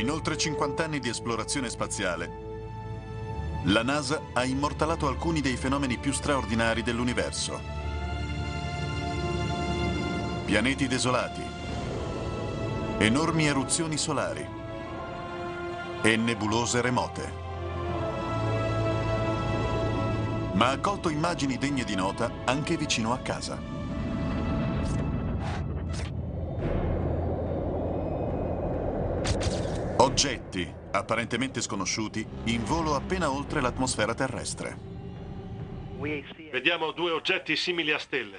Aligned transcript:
In 0.00 0.10
oltre 0.10 0.38
50 0.38 0.82
anni 0.82 0.98
di 0.98 1.10
esplorazione 1.10 1.68
spaziale, 1.68 2.30
la 3.64 3.82
NASA 3.82 4.22
ha 4.32 4.46
immortalato 4.46 5.06
alcuni 5.06 5.42
dei 5.42 5.58
fenomeni 5.58 5.98
più 5.98 6.10
straordinari 6.10 6.82
dell'universo. 6.82 7.60
Pianeti 10.46 10.88
desolati, 10.88 11.42
enormi 12.96 13.46
eruzioni 13.46 13.98
solari 13.98 14.48
e 16.00 16.16
nebulose 16.16 16.80
remote. 16.80 17.32
Ma 20.54 20.70
ha 20.70 20.78
colto 20.78 21.10
immagini 21.10 21.58
degne 21.58 21.84
di 21.84 21.94
nota 21.94 22.32
anche 22.46 22.78
vicino 22.78 23.12
a 23.12 23.18
casa. 23.18 23.79
Oggetti, 30.20 30.70
apparentemente 30.90 31.62
sconosciuti, 31.62 32.26
in 32.44 32.62
volo 32.64 32.94
appena 32.94 33.30
oltre 33.30 33.62
l'atmosfera 33.62 34.12
terrestre. 34.12 34.76
Vediamo 36.52 36.92
due 36.92 37.10
oggetti 37.10 37.56
simili 37.56 37.90
a 37.90 37.98
stelle. 37.98 38.38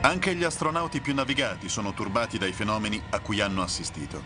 Anche 0.00 0.34
gli 0.34 0.44
astronauti 0.44 1.02
più 1.02 1.12
navigati 1.12 1.68
sono 1.68 1.92
turbati 1.92 2.38
dai 2.38 2.54
fenomeni 2.54 2.98
a 3.10 3.20
cui 3.20 3.42
hanno 3.42 3.60
assistito. 3.60 4.24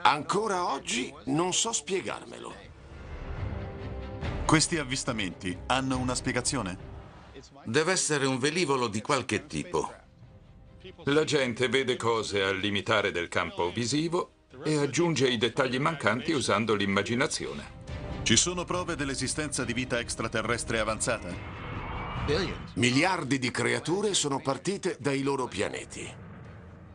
Ancora 0.00 0.72
oggi 0.72 1.12
non 1.26 1.52
so 1.52 1.72
spiegarmelo. 1.72 2.54
Questi 4.46 4.78
avvistamenti 4.78 5.54
hanno 5.66 5.98
una 5.98 6.14
spiegazione? 6.14 6.78
Deve 7.64 7.92
essere 7.92 8.24
un 8.24 8.38
velivolo 8.38 8.88
di 8.88 9.02
qualche 9.02 9.46
tipo. 9.46 9.92
La 11.04 11.24
gente 11.24 11.68
vede 11.68 11.96
cose 11.96 12.42
al 12.42 12.56
limitare 12.56 13.10
del 13.10 13.28
campo 13.28 13.70
visivo 13.70 14.36
e 14.64 14.76
aggiunge 14.76 15.28
i 15.28 15.36
dettagli 15.36 15.78
mancanti 15.78 16.32
usando 16.32 16.74
l'immaginazione. 16.74 17.78
Ci 18.22 18.36
sono 18.36 18.64
prove 18.64 18.96
dell'esistenza 18.96 19.64
di 19.64 19.72
vita 19.72 19.98
extraterrestre 19.98 20.78
avanzata? 20.78 21.34
Miliardi 22.74 23.38
di 23.38 23.50
creature 23.50 24.14
sono 24.14 24.40
partite 24.40 24.96
dai 25.00 25.22
loro 25.22 25.46
pianeti. 25.46 26.08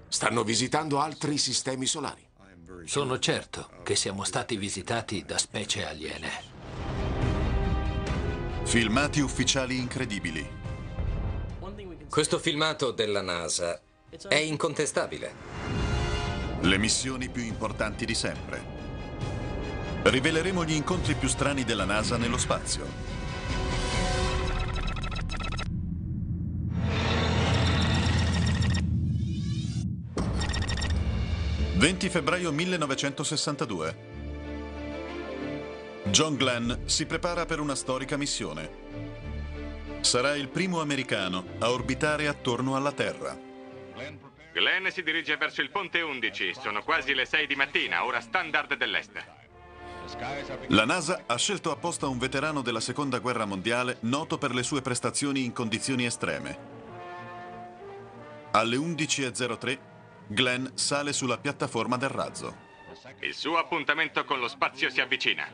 Stanno 0.08 0.44
visitando 0.44 1.00
altri 1.00 1.38
sistemi 1.38 1.86
solari. 1.86 2.26
Sono 2.86 3.20
certo 3.20 3.70
che 3.84 3.96
siamo 3.96 4.24
stati 4.24 4.56
visitati 4.56 5.26
da 5.26 5.38
specie 5.38 5.86
aliene. 5.86 6.30
Filmati 8.64 9.20
ufficiali 9.20 9.78
incredibili. 9.78 10.48
Questo 12.10 12.40
filmato 12.40 12.92
della 12.92 13.22
NASA 13.22 13.82
è 14.28 14.36
incontestabile. 14.36 15.55
Le 16.62 16.78
missioni 16.78 17.30
più 17.30 17.44
importanti 17.44 18.06
di 18.06 18.16
sempre. 18.16 18.64
Riveleremo 20.04 20.64
gli 20.66 20.74
incontri 20.74 21.14
più 21.16 21.28
strani 21.28 21.64
della 21.64 21.86
NASA 21.86 22.18
nello 22.18 22.38
spazio. 22.38 22.86
«20 31.78 32.10
febbraio 32.10 32.52
1962. 32.52 34.14
John 36.06 36.36
Glenn 36.36 36.72
si 36.86 37.06
prepara 37.06 37.46
per 37.46 37.60
una 37.60 37.76
storica 37.76 38.16
missione. 38.16 38.70
Sarà 40.02 40.36
il 40.36 40.50
primo 40.50 40.82
americano 40.82 41.44
a 41.60 41.72
orbitare 41.72 42.28
attorno 42.28 42.76
alla 42.76 42.92
Terra. 42.92 43.38
Glenn 44.56 44.88
si 44.88 45.04
dirige 45.04 45.36
verso 45.36 45.62
il 45.62 45.70
ponte 45.70 46.00
11. 46.00 46.54
Sono 46.54 46.82
quasi 46.82 47.14
le 47.14 47.26
6 47.26 47.46
di 47.46 47.56
mattina, 47.56 48.06
ora 48.06 48.22
standard 48.22 48.76
dell'est. 48.76 49.12
La 50.68 50.86
NASA 50.86 51.24
ha 51.26 51.36
scelto 51.36 51.72
apposta 51.72 52.08
un 52.08 52.18
veterano 52.18 52.62
della 52.62 52.80
Seconda 52.80 53.20
Guerra 53.20 53.44
Mondiale 53.44 53.98
noto 54.02 54.38
per 54.38 54.56
le 54.56 54.64
sue 54.64 54.82
prestazioni 54.82 55.44
in 55.44 55.52
condizioni 55.52 56.06
estreme. 56.06 56.58
Alle 58.52 58.78
11.03 58.78 59.78
Glenn 60.28 60.68
sale 60.74 61.12
sulla 61.12 61.38
piattaforma 61.38 61.98
del 61.98 62.10
razzo. 62.10 62.56
Il 63.20 63.34
suo 63.34 63.58
appuntamento 63.58 64.24
con 64.24 64.40
lo 64.40 64.48
spazio 64.48 64.90
si 64.90 65.02
avvicina. 65.02 65.50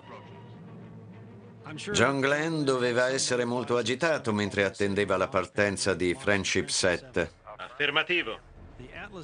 John 1.91 2.19
Glenn 2.19 2.61
doveva 2.61 3.09
essere 3.09 3.45
molto 3.45 3.77
agitato 3.77 4.31
mentre 4.31 4.63
attendeva 4.63 5.17
la 5.17 5.27
partenza 5.27 5.95
di 5.95 6.13
Friendship 6.13 6.67
7. 6.67 7.31
Affermativo. 7.57 8.49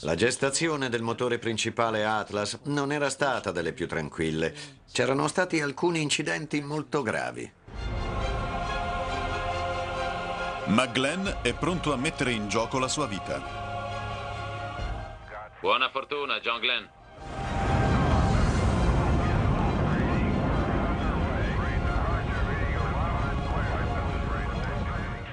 La 0.02 0.16
gestazione 0.16 0.90
del 0.90 1.02
motore 1.02 1.40
principale 1.40 2.04
Atlas 2.04 2.60
non 2.64 2.92
era 2.92 3.10
stata 3.10 3.52
delle 3.52 3.72
più 3.72 3.88
tranquille. 3.88 4.54
C'erano 4.92 5.30
stati 5.30 5.62
alcuni 5.62 6.02
incidenti 6.02 6.62
molto 6.62 7.02
gravi. 7.02 7.50
Ma 10.66 10.88
Glenn 10.88 11.26
è 11.42 11.54
pronto 11.54 11.94
a 11.94 11.96
mettere 11.96 12.34
in 12.34 12.50
gioco 12.50 12.80
la 12.80 12.90
sua 12.90 13.08
vita. 13.08 13.42
Buona 15.62 15.90
fortuna, 15.90 16.40
John 16.42 16.60
Glenn. 16.60 16.86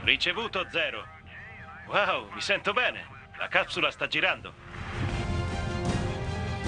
Ricevuto 0.04 0.64
zero. 0.70 1.04
Wow, 1.88 2.31
mi 2.32 2.41
sento 2.41 2.72
bene. 2.72 3.13
La 3.36 3.48
capsula 3.48 3.90
sta 3.90 4.06
girando. 4.06 4.52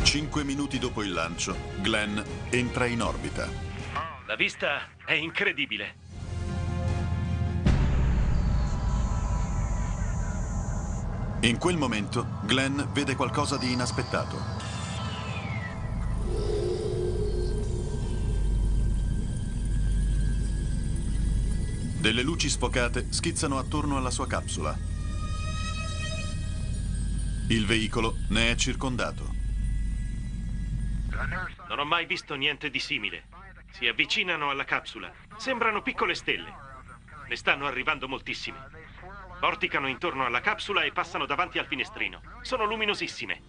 Cinque 0.02 0.44
minuti 0.44 0.78
dopo 0.78 1.02
il 1.02 1.12
lancio, 1.12 1.56
Glenn 1.80 2.18
entra 2.50 2.86
in 2.86 3.02
orbita. 3.02 3.48
La 4.26 4.34
vista 4.34 4.88
è 5.04 5.12
incredibile. 5.12 5.94
In 11.40 11.58
quel 11.58 11.76
momento, 11.76 12.40
Glenn 12.42 12.80
vede 12.92 13.14
qualcosa 13.14 13.56
di 13.56 13.70
inaspettato. 13.70 14.36
Delle 22.00 22.22
luci 22.22 22.48
sfocate 22.48 23.06
schizzano 23.10 23.58
attorno 23.58 23.96
alla 23.96 24.10
sua 24.10 24.26
capsula. 24.26 24.95
Il 27.48 27.64
veicolo 27.64 28.16
ne 28.30 28.50
è 28.50 28.54
circondato. 28.56 29.32
Non 31.68 31.78
ho 31.78 31.84
mai 31.84 32.04
visto 32.04 32.34
niente 32.34 32.70
di 32.70 32.80
simile. 32.80 33.28
Si 33.70 33.86
avvicinano 33.86 34.50
alla 34.50 34.64
capsula. 34.64 35.12
Sembrano 35.36 35.80
piccole 35.80 36.16
stelle. 36.16 36.52
Ne 37.28 37.36
stanno 37.36 37.66
arrivando 37.66 38.08
moltissime. 38.08 38.58
Vorticano 39.40 39.86
intorno 39.86 40.26
alla 40.26 40.40
capsula 40.40 40.82
e 40.82 40.90
passano 40.90 41.24
davanti 41.24 41.58
al 41.58 41.66
finestrino. 41.66 42.20
Sono 42.40 42.64
luminosissime. 42.64 43.40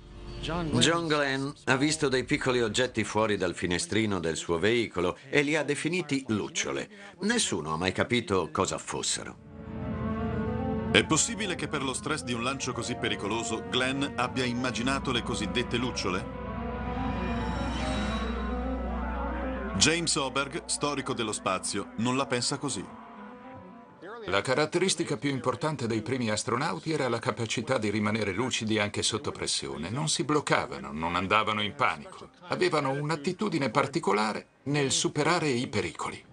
John 0.41 1.08
Glenn 1.08 1.50
ha 1.66 1.75
visto 1.75 2.08
dei 2.08 2.24
piccoli 2.24 2.62
oggetti 2.62 3.03
fuori 3.03 3.35
dal 3.35 3.56
finestrino 3.56 4.19
del 4.19 4.35
suo 4.35 4.59
veicolo 4.59 5.18
e 5.28 5.41
li 5.41 5.56
ha 5.56 5.64
definiti 5.64 6.24
lucciole. 6.28 7.16
Nessuno 7.22 7.74
ha 7.74 7.78
mai 7.78 7.94
capito 7.94 8.50
cosa 8.52 8.78
fossero. 8.78 9.47
È 10.92 11.06
possibile 11.06 11.56
che 11.56 11.68
per 11.68 11.84
lo 11.84 11.94
stress 11.94 12.24
di 12.24 12.34
un 12.34 12.44
lancio 12.44 12.72
così 12.72 12.96
pericoloso 12.96 13.64
Glenn 13.70 14.03
abbia 14.16 14.46
immaginato 14.46 15.12
le 15.12 15.22
cosiddette 15.22 15.78
lucciole? 15.78 16.25
James 19.76 20.16
Oberg, 20.16 20.64
storico 20.66 21.14
dello 21.14 21.34
spazio, 21.34 21.92
non 21.97 22.18
la 22.18 22.26
pensa 22.26 22.58
così. 22.58 22.84
La 24.26 24.42
caratteristica 24.42 25.18
più 25.18 25.30
importante 25.30 25.88
dei 25.88 26.02
primi 26.02 26.31
astronauti 26.31 26.92
era 26.92 27.08
la 27.08 27.20
capacità 27.20 27.78
di 27.78 27.90
rimanere 27.90 28.34
lucidi 28.34 28.79
anche 28.79 29.03
sotto 29.03 29.32
pressione. 29.32 29.90
Non 29.90 30.09
si 30.09 30.23
bloccavano, 30.23 30.91
non 30.91 31.16
andavano 31.16 31.61
in 31.61 31.76
panico. 31.76 32.29
Avevano 32.47 32.91
un'attitudine 32.91 33.70
particolare 33.70 34.47
nel 34.64 34.91
superare 34.91 35.50
i 35.50 35.67
pericoli. 35.67 36.26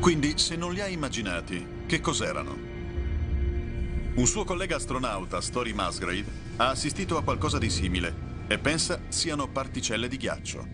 Quindi, 0.00 0.36
se 0.36 0.56
non 0.56 0.72
li 0.72 0.80
ha 0.80 0.88
immaginati, 0.88 1.64
che 1.92 2.00
cos'erano? 2.00 2.56
Un 4.14 4.26
suo 4.26 4.44
collega 4.44 4.76
astronauta, 4.76 5.42
Story 5.42 5.74
Musgrave, 5.74 6.24
ha 6.56 6.70
assistito 6.70 7.18
a 7.18 7.22
qualcosa 7.22 7.58
di 7.58 7.68
simile 7.68 8.46
e 8.46 8.56
pensa 8.56 9.02
siano 9.08 9.46
particelle 9.46 10.08
di 10.08 10.16
ghiaccio. 10.16 10.66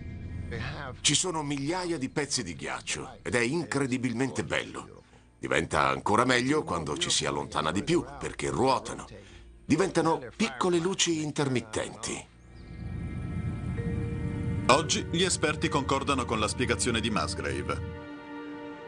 Ci 1.01 1.13
sono 1.15 1.43
migliaia 1.43 1.97
di 1.97 2.07
pezzi 2.07 2.41
di 2.41 2.55
ghiaccio 2.55 3.17
ed 3.21 3.35
è 3.35 3.41
incredibilmente 3.41 4.45
bello. 4.45 5.01
Diventa 5.37 5.89
ancora 5.89 6.23
meglio 6.23 6.63
quando 6.63 6.97
ci 6.97 7.09
si 7.09 7.25
allontana 7.25 7.73
di 7.73 7.83
più 7.83 8.01
perché 8.17 8.49
ruotano. 8.49 9.05
Diventano 9.65 10.21
piccole 10.37 10.79
luci 10.79 11.21
intermittenti. 11.21 12.27
Oggi 14.67 15.05
gli 15.11 15.23
esperti 15.23 15.67
concordano 15.67 16.23
con 16.23 16.39
la 16.39 16.47
spiegazione 16.47 17.01
di 17.01 17.09
Musgrave. 17.09 17.98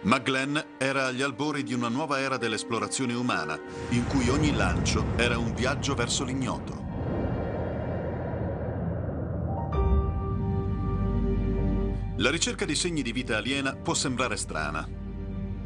Ma 0.03 0.17
Glenn 0.17 0.57
era 0.79 1.05
agli 1.05 1.21
albori 1.21 1.63
di 1.63 1.75
una 1.75 1.87
nuova 1.87 2.19
era 2.19 2.37
dell'esplorazione 2.37 3.13
umana, 3.13 3.59
in 3.89 4.07
cui 4.07 4.29
ogni 4.29 4.53
lancio 4.55 5.05
era 5.15 5.37
un 5.37 5.53
viaggio 5.53 5.93
verso 5.93 6.23
l'ignoto. 6.23 6.89
La 12.17 12.29
ricerca 12.31 12.65
di 12.65 12.75
segni 12.75 13.03
di 13.03 13.11
vita 13.11 13.37
aliena 13.37 13.75
può 13.75 13.93
sembrare 13.93 14.37
strana, 14.37 14.87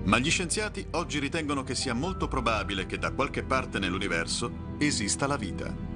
ma 0.03 0.19
gli 0.19 0.29
scienziati 0.29 0.85
oggi 0.91 1.19
ritengono 1.19 1.63
che 1.63 1.75
sia 1.75 1.93
molto 1.93 2.27
probabile 2.27 2.85
che 2.85 2.97
da 2.97 3.11
qualche 3.11 3.43
parte 3.43 3.79
nell'universo 3.79 4.75
esista 4.77 5.27
la 5.27 5.37
vita. 5.37 5.94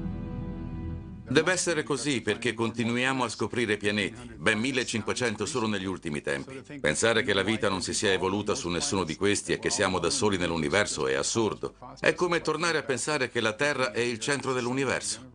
Deve 1.30 1.52
essere 1.52 1.84
così 1.84 2.22
perché 2.22 2.56
continuiamo 2.56 3.24
a 3.24 3.30
scoprire 3.30 3.78
pianeti, 3.78 4.34
ben 4.36 4.58
1500 4.58 5.46
solo 5.46 5.68
negli 5.68 5.86
ultimi 5.86 6.22
tempi. 6.22 6.80
Pensare 6.80 7.24
che 7.24 7.34
la 7.34 7.44
vita 7.44 7.70
non 7.70 7.84
si 7.84 7.94
sia 7.94 8.12
evoluta 8.12 8.56
su 8.56 8.68
nessuno 8.70 9.04
di 9.04 9.16
questi 9.16 9.54
e 9.54 9.60
che 9.60 9.70
siamo 9.70 10.00
da 10.00 10.10
soli 10.10 10.38
nell'universo 10.38 11.08
è 11.08 11.14
assurdo. 11.14 11.76
È 12.00 12.16
come 12.16 12.42
tornare 12.42 12.80
a 12.80 12.84
pensare 12.84 13.30
che 13.30 13.42
la 13.42 13.54
Terra 13.54 13.92
è 13.92 14.00
il 14.00 14.20
centro 14.20 14.54
dell'universo. 14.54 15.30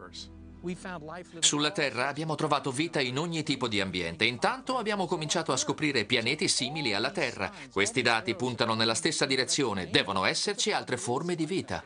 Sulla 1.40 1.70
Terra 1.70 2.08
abbiamo 2.08 2.34
trovato 2.34 2.72
vita 2.72 3.00
in 3.00 3.18
ogni 3.18 3.42
tipo 3.42 3.68
di 3.68 3.80
ambiente. 3.80 4.24
Intanto 4.24 4.78
abbiamo 4.78 5.06
cominciato 5.06 5.52
a 5.52 5.56
scoprire 5.56 6.06
pianeti 6.06 6.48
simili 6.48 6.94
alla 6.94 7.10
Terra. 7.10 7.52
Questi 7.70 8.02
dati 8.02 8.34
puntano 8.34 8.74
nella 8.74 8.94
stessa 8.94 9.26
direzione. 9.26 9.90
Devono 9.90 10.24
esserci 10.24 10.72
altre 10.72 10.96
forme 10.96 11.34
di 11.34 11.44
vita. 11.44 11.84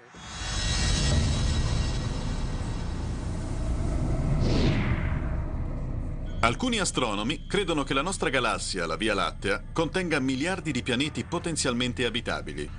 Alcuni 6.48 6.78
astronomi 6.78 7.44
credono 7.46 7.84
che 7.84 7.92
la 7.92 8.00
nostra 8.00 8.30
galassia, 8.30 8.86
la 8.86 8.96
Via 8.96 9.12
Lattea, 9.12 9.64
contenga 9.70 10.18
miliardi 10.18 10.72
di 10.72 10.82
pianeti 10.82 11.22
potenzialmente 11.24 12.06
abitabili. 12.06 12.70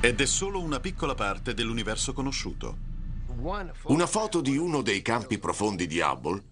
Ed 0.00 0.20
è 0.20 0.26
solo 0.26 0.60
una 0.60 0.80
piccola 0.80 1.14
parte 1.14 1.54
dell'universo 1.54 2.12
conosciuto. 2.12 2.76
Una 3.84 4.08
foto 4.08 4.40
di 4.40 4.56
uno 4.56 4.82
dei 4.82 5.00
campi 5.00 5.38
profondi 5.38 5.86
di 5.86 6.00
Hubble 6.00 6.42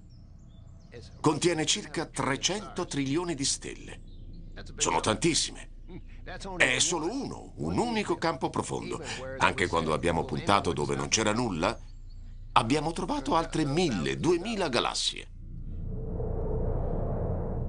contiene 1.20 1.67
circa 1.67 2.06
300 2.06 2.87
trilioni 2.87 3.35
di 3.35 3.44
stelle. 3.44 4.00
Sono 4.76 5.00
tantissime. 5.00 5.70
È 6.56 6.79
solo 6.79 7.11
uno, 7.11 7.55
un 7.56 7.76
unico 7.76 8.17
campo 8.19 8.50
profondo. 8.50 9.03
Anche 9.38 9.67
quando 9.67 9.93
abbiamo 9.93 10.25
puntato 10.25 10.73
dove 10.73 10.94
non 10.94 11.08
c'era 11.08 11.32
nulla, 11.32 11.76
abbiamo 12.56 12.93
trovato 12.93 13.37
altre 13.37 13.64
mille, 13.64 14.17
duemila 14.17 14.69
galassie. 14.69 15.26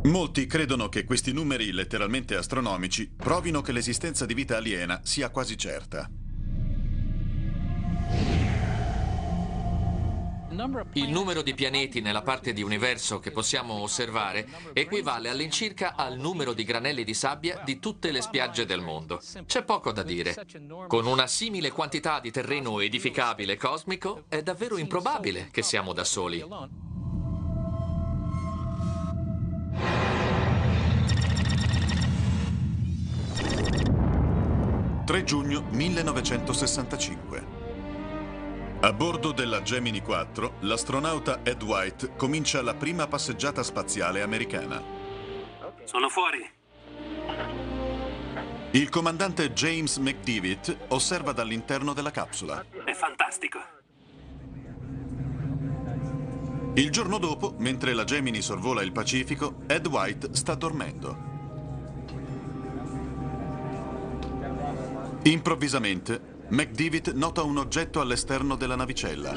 Molti 0.03 0.45
credono 0.45 0.87
che 0.87 1.03
questi 1.03 1.33
numeri 1.33 1.73
letteralmente 1.73 2.35
astronomici 2.35 3.11
provino 3.13 3.61
che 3.61 3.73
l'esistenza 3.73 4.25
di 4.25 4.33
vita 4.33 4.55
aliena 4.55 5.01
sia 5.03 5.29
quasi 5.29 5.57
certa. 5.57 6.09
Il 10.93 11.09
numero 11.09 11.43
di 11.43 11.53
pianeti 11.53 12.01
nella 12.01 12.23
parte 12.23 12.51
di 12.51 12.63
universo 12.63 13.19
che 13.19 13.29
possiamo 13.29 13.75
osservare 13.75 14.47
equivale 14.73 15.29
all'incirca 15.29 15.93
al 15.95 16.17
numero 16.17 16.53
di 16.53 16.63
granelli 16.63 17.03
di 17.03 17.13
sabbia 17.13 17.61
di 17.63 17.77
tutte 17.77 18.11
le 18.11 18.21
spiagge 18.21 18.65
del 18.65 18.81
mondo. 18.81 19.21
C'è 19.45 19.63
poco 19.63 19.91
da 19.91 20.01
dire. 20.01 20.35
Con 20.87 21.05
una 21.05 21.27
simile 21.27 21.71
quantità 21.71 22.19
di 22.19 22.31
terreno 22.31 22.79
edificabile 22.79 23.55
cosmico, 23.55 24.23
è 24.29 24.41
davvero 24.41 24.77
improbabile 24.77 25.49
che 25.51 25.61
siamo 25.61 25.93
da 25.93 26.03
soli. 26.03 26.43
3 35.05 35.23
giugno 35.23 35.63
1965. 35.69 37.56
A 38.79 38.93
bordo 38.93 39.31
della 39.31 39.63
Gemini 39.63 40.01
4, 40.01 40.57
l'astronauta 40.59 41.39
Ed 41.41 41.63
White 41.63 42.15
comincia 42.15 42.61
la 42.61 42.75
prima 42.75 43.07
passeggiata 43.07 43.63
spaziale 43.63 44.21
americana. 44.21 44.79
Sono 45.85 46.09
fuori. 46.09 46.47
Il 48.71 48.89
comandante 48.89 49.51
James 49.51 49.97
McDivitt 49.97 50.77
osserva 50.89 51.31
dall'interno 51.31 51.93
della 51.93 52.11
capsula. 52.11 52.63
È 52.85 52.93
fantastico. 52.93 53.59
Il 56.75 56.91
giorno 56.91 57.17
dopo, 57.17 57.55
mentre 57.57 57.93
la 57.93 58.03
Gemini 58.03 58.43
sorvola 58.43 58.83
il 58.83 58.91
Pacifico, 58.91 59.63
Ed 59.65 59.87
White 59.87 60.35
sta 60.35 60.53
dormendo. 60.53 61.17
Improvvisamente, 65.23 66.36
McDivitt 66.49 67.11
nota 67.11 67.43
un 67.43 67.57
oggetto 67.57 67.99
all'esterno 67.99 68.55
della 68.55 68.77
navicella. 68.77 69.33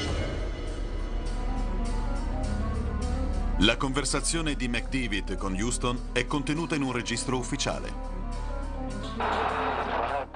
La 3.59 3.77
conversazione 3.77 4.55
di 4.55 4.69
McDivitt 4.69 5.37
con 5.37 5.55
Houston 5.55 6.11
è 6.13 6.25
contenuta 6.27 6.77
in 6.77 6.83
un 6.83 6.93
registro 6.93 7.37
ufficiale. 7.37 7.93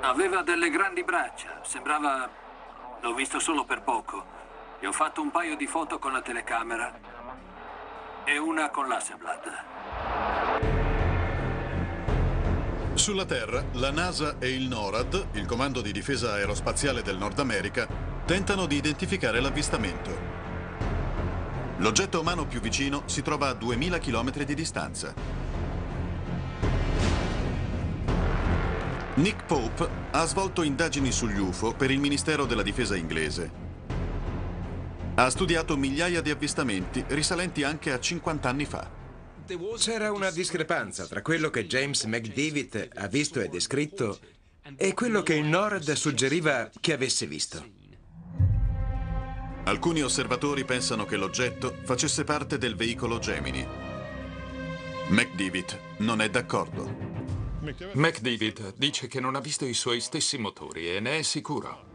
Aveva 0.00 0.42
delle 0.42 0.68
grandi 0.68 1.04
braccia, 1.04 1.60
sembrava... 1.64 2.28
L'ho 3.00 3.14
visto 3.14 3.38
solo 3.38 3.64
per 3.64 3.82
poco. 3.82 4.24
Gli 4.80 4.86
ho 4.86 4.92
fatto 4.92 5.22
un 5.22 5.30
paio 5.30 5.56
di 5.56 5.68
foto 5.68 6.00
con 6.00 6.12
la 6.12 6.22
telecamera 6.22 6.92
e 8.24 8.36
una 8.36 8.70
con 8.70 8.88
l'Hasselblad. 8.88 10.83
Sulla 12.94 13.24
Terra, 13.24 13.62
la 13.72 13.90
NASA 13.90 14.36
e 14.38 14.50
il 14.50 14.68
NORAD, 14.68 15.26
il 15.32 15.46
Comando 15.46 15.80
di 15.80 15.90
Difesa 15.90 16.34
Aerospaziale 16.34 17.02
del 17.02 17.18
Nord 17.18 17.40
America, 17.40 17.88
tentano 18.24 18.66
di 18.66 18.76
identificare 18.76 19.40
l'avvistamento. 19.40 20.16
L'oggetto 21.78 22.20
umano 22.20 22.46
più 22.46 22.60
vicino 22.60 23.02
si 23.06 23.20
trova 23.20 23.48
a 23.48 23.54
2000 23.54 23.98
km 23.98 24.44
di 24.44 24.54
distanza. 24.54 25.12
Nick 29.14 29.44
Pope 29.44 29.88
ha 30.12 30.24
svolto 30.24 30.62
indagini 30.62 31.10
sugli 31.10 31.38
UFO 31.38 31.74
per 31.74 31.90
il 31.90 31.98
Ministero 31.98 32.46
della 32.46 32.62
Difesa 32.62 32.94
inglese. 32.94 33.50
Ha 35.16 35.28
studiato 35.28 35.76
migliaia 35.76 36.22
di 36.22 36.30
avvistamenti 36.30 37.04
risalenti 37.08 37.64
anche 37.64 37.92
a 37.92 37.98
50 37.98 38.48
anni 38.48 38.64
fa. 38.64 39.03
C'era 39.76 40.10
una 40.10 40.30
discrepanza 40.30 41.06
tra 41.06 41.20
quello 41.20 41.50
che 41.50 41.66
James 41.66 42.04
McDavid 42.04 42.88
ha 42.94 43.06
visto 43.08 43.40
e 43.40 43.48
descritto 43.48 44.18
e 44.76 44.94
quello 44.94 45.22
che 45.22 45.34
il 45.34 45.44
Nord 45.44 45.92
suggeriva 45.92 46.70
che 46.80 46.94
avesse 46.94 47.26
visto. 47.26 47.62
Alcuni 49.64 50.02
osservatori 50.02 50.64
pensano 50.64 51.04
che 51.04 51.16
l'oggetto 51.16 51.76
facesse 51.84 52.24
parte 52.24 52.56
del 52.56 52.74
veicolo 52.74 53.18
Gemini. 53.18 53.66
McDavid 55.08 55.78
non 55.98 56.22
è 56.22 56.30
d'accordo. 56.30 57.12
McDavid 57.92 58.74
dice 58.76 59.08
che 59.08 59.20
non 59.20 59.36
ha 59.36 59.40
visto 59.40 59.66
i 59.66 59.74
suoi 59.74 60.00
stessi 60.00 60.38
motori 60.38 60.88
e 60.88 61.00
ne 61.00 61.18
è 61.18 61.22
sicuro. 61.22 61.93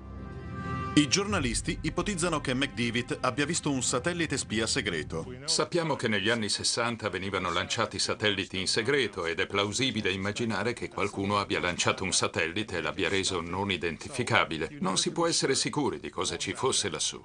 I 1.00 1.08
giornalisti 1.08 1.80
ipotizzano 1.84 2.42
che 2.42 2.54
McDivitt 2.54 3.20
abbia 3.22 3.46
visto 3.46 3.72
un 3.72 3.82
satellite 3.82 4.36
spia 4.36 4.68
segreto. 4.68 5.26
Sappiamo 5.46 5.96
che 5.96 6.10
negli 6.10 6.28
anni 6.28 6.50
60 6.50 7.08
venivano 7.08 7.54
lanciati 7.54 7.98
satelliti 7.98 8.60
in 8.60 8.68
segreto 8.68 9.26
ed 9.26 9.40
è 9.40 9.48
plausibile 9.48 10.12
immaginare 10.12 10.74
che 10.74 10.90
qualcuno 10.90 11.40
abbia 11.40 11.62
lanciato 11.62 12.04
un 12.04 12.12
satellite 12.12 12.76
e 12.76 12.82
l'abbia 12.82 13.08
reso 13.08 13.40
non 13.40 13.72
identificabile. 13.72 14.76
Non 14.82 14.98
si 14.98 15.14
può 15.14 15.26
essere 15.26 15.56
sicuri 15.56 16.02
di 16.02 16.10
cosa 16.10 16.36
ci 16.36 16.52
fosse 16.54 16.90
lassù. 16.90 17.24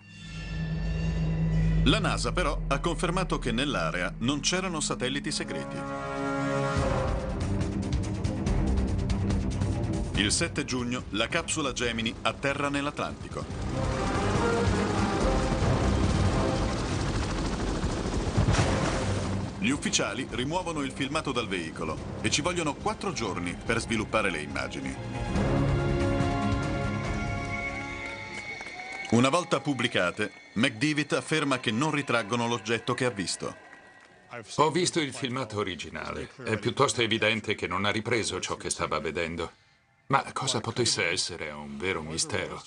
La 1.87 1.99
NASA 1.99 2.31
però 2.31 2.57
ha 2.69 2.79
confermato 2.79 3.41
che 3.41 3.51
nell'area 3.51 4.15
non 4.19 4.39
c'erano 4.39 4.79
satelliti 4.79 5.33
segreti. 5.33 6.14
Il 10.17 10.31
7 10.31 10.65
giugno 10.65 11.07
la 11.11 11.27
capsula 11.27 11.73
Gemini 11.73 12.15
atterra 12.23 12.69
nell'Atlantico. 12.69 13.45
Gli 19.59 19.71
ufficiali 19.71 20.27
rimuovono 20.31 20.83
il 20.83 20.93
filmato 20.93 21.33
dal 21.33 21.49
veicolo 21.49 21.97
e 22.21 22.31
ci 22.31 22.43
vogliono 22.43 22.75
quattro 22.75 23.13
giorni 23.13 23.57
per 23.57 23.81
sviluppare 23.81 24.31
le 24.31 24.41
immagini. 24.41 24.95
Una 29.11 29.29
volta 29.31 29.59
pubblicate, 29.61 30.31
McDivitt 30.55 31.13
afferma 31.15 31.59
che 31.59 31.73
non 31.73 31.91
ritraggono 31.91 32.47
l'oggetto 32.47 32.95
che 32.95 33.05
ha 33.05 33.11
visto. 33.11 33.57
Ho 34.57 34.71
visto 34.71 35.01
il 35.01 35.13
filmato 35.13 35.59
originale. 35.59 36.31
È 36.45 36.57
piuttosto 36.59 37.03
evidente 37.03 37.57
che 37.57 37.67
non 37.67 37.85
ha 37.85 37.91
ripreso 37.91 38.41
ciò 38.41 38.57
che 38.57 38.71
stava 38.71 39.01
vedendo. 39.01 39.51
Ma 40.07 40.23
cosa 40.33 40.61
potesse 40.61 41.07
essere 41.07 41.51
un 41.51 41.79
vero 41.79 42.03
mistero. 42.03 42.63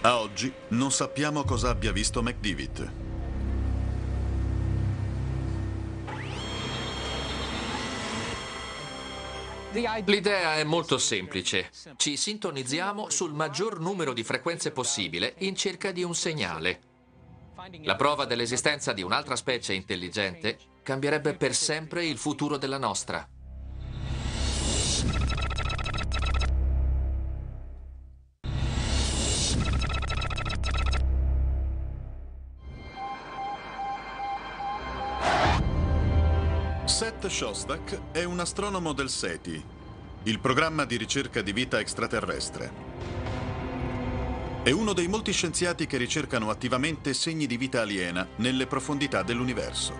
A 0.00 0.18
oggi 0.18 0.52
non 0.68 0.90
sappiamo 0.90 1.44
cosa 1.44 1.70
abbia 1.70 1.92
visto 1.92 2.22
McDivitt. 2.22 2.92
L'idea 9.72 10.56
è 10.56 10.64
molto 10.64 10.96
semplice. 10.96 11.70
Ci 11.96 12.16
sintonizziamo 12.16 13.10
sul 13.10 13.34
maggior 13.34 13.78
numero 13.78 14.12
di 14.12 14.24
frequenze 14.24 14.70
possibile 14.72 15.34
in 15.38 15.54
cerca 15.54 15.92
di 15.92 16.02
un 16.02 16.14
segnale. 16.14 16.80
La 17.82 17.96
prova 17.96 18.24
dell'esistenza 18.24 18.92
di 18.92 19.02
un'altra 19.02 19.36
specie 19.36 19.74
intelligente 19.74 20.58
cambierebbe 20.82 21.34
per 21.34 21.54
sempre 21.54 22.06
il 22.06 22.16
futuro 22.16 22.56
della 22.56 22.78
nostra. 22.78 23.28
Seth 37.26 37.38
Shostak 37.38 38.12
è 38.12 38.22
un 38.22 38.38
astronomo 38.38 38.92
del 38.92 39.10
SETI, 39.10 39.64
il 40.24 40.38
programma 40.38 40.84
di 40.84 40.96
ricerca 40.96 41.42
di 41.42 41.52
vita 41.52 41.80
extraterrestre. 41.80 42.72
È 44.62 44.70
uno 44.70 44.92
dei 44.92 45.08
molti 45.08 45.32
scienziati 45.32 45.86
che 45.86 45.96
ricercano 45.96 46.50
attivamente 46.50 47.14
segni 47.14 47.46
di 47.46 47.56
vita 47.56 47.80
aliena 47.80 48.28
nelle 48.36 48.68
profondità 48.68 49.24
dell'universo. 49.24 49.92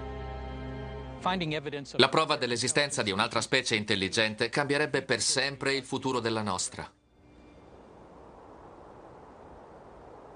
La 1.96 2.08
prova 2.08 2.36
dell'esistenza 2.36 3.02
di 3.02 3.10
un'altra 3.10 3.40
specie 3.40 3.74
intelligente 3.74 4.48
cambierebbe 4.48 5.02
per 5.02 5.20
sempre 5.20 5.74
il 5.74 5.84
futuro 5.84 6.20
della 6.20 6.42
nostra. 6.42 6.88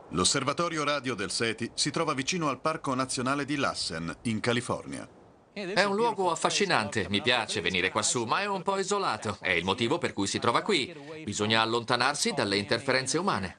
L'osservatorio 0.08 0.82
radio 0.82 1.14
del 1.14 1.30
SETI 1.30 1.70
si 1.74 1.90
trova 1.90 2.14
vicino 2.14 2.48
al 2.48 2.60
Parco 2.60 2.92
Nazionale 2.94 3.44
di 3.44 3.54
Lassen, 3.54 4.12
in 4.22 4.40
California. 4.40 5.18
È 5.74 5.84
un 5.84 5.94
luogo 5.94 6.30
affascinante, 6.30 7.06
mi 7.08 7.20
piace 7.20 7.60
venire 7.60 7.90
quassù, 7.90 8.24
ma 8.24 8.40
è 8.40 8.46
un 8.46 8.62
po' 8.62 8.78
isolato. 8.78 9.36
È 9.40 9.50
il 9.50 9.64
motivo 9.64 9.98
per 9.98 10.12
cui 10.12 10.26
si 10.26 10.38
trova 10.38 10.62
qui. 10.62 10.94
Bisogna 11.24 11.60
allontanarsi 11.60 12.32
dalle 12.32 12.56
interferenze 12.56 13.18
umane. 13.18 13.58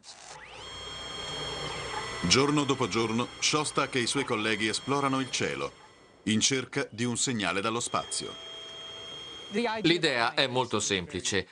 Giorno 2.22 2.64
dopo 2.64 2.88
giorno, 2.88 3.28
Shostak 3.40 3.96
e 3.96 4.00
i 4.00 4.08
suoi 4.08 4.24
colleghi 4.24 4.68
esplorano 4.68 5.20
il 5.20 5.32
cielo, 5.32 5.72
in 6.24 6.40
cerca 6.40 6.88
di 6.90 7.04
un 7.04 7.18
segnale 7.18 7.62
dallo 7.62 7.80
spazio. 7.80 8.34
L'idea 9.82 10.34
è 10.34 10.48
molto 10.48 10.80
semplice. 10.80 11.48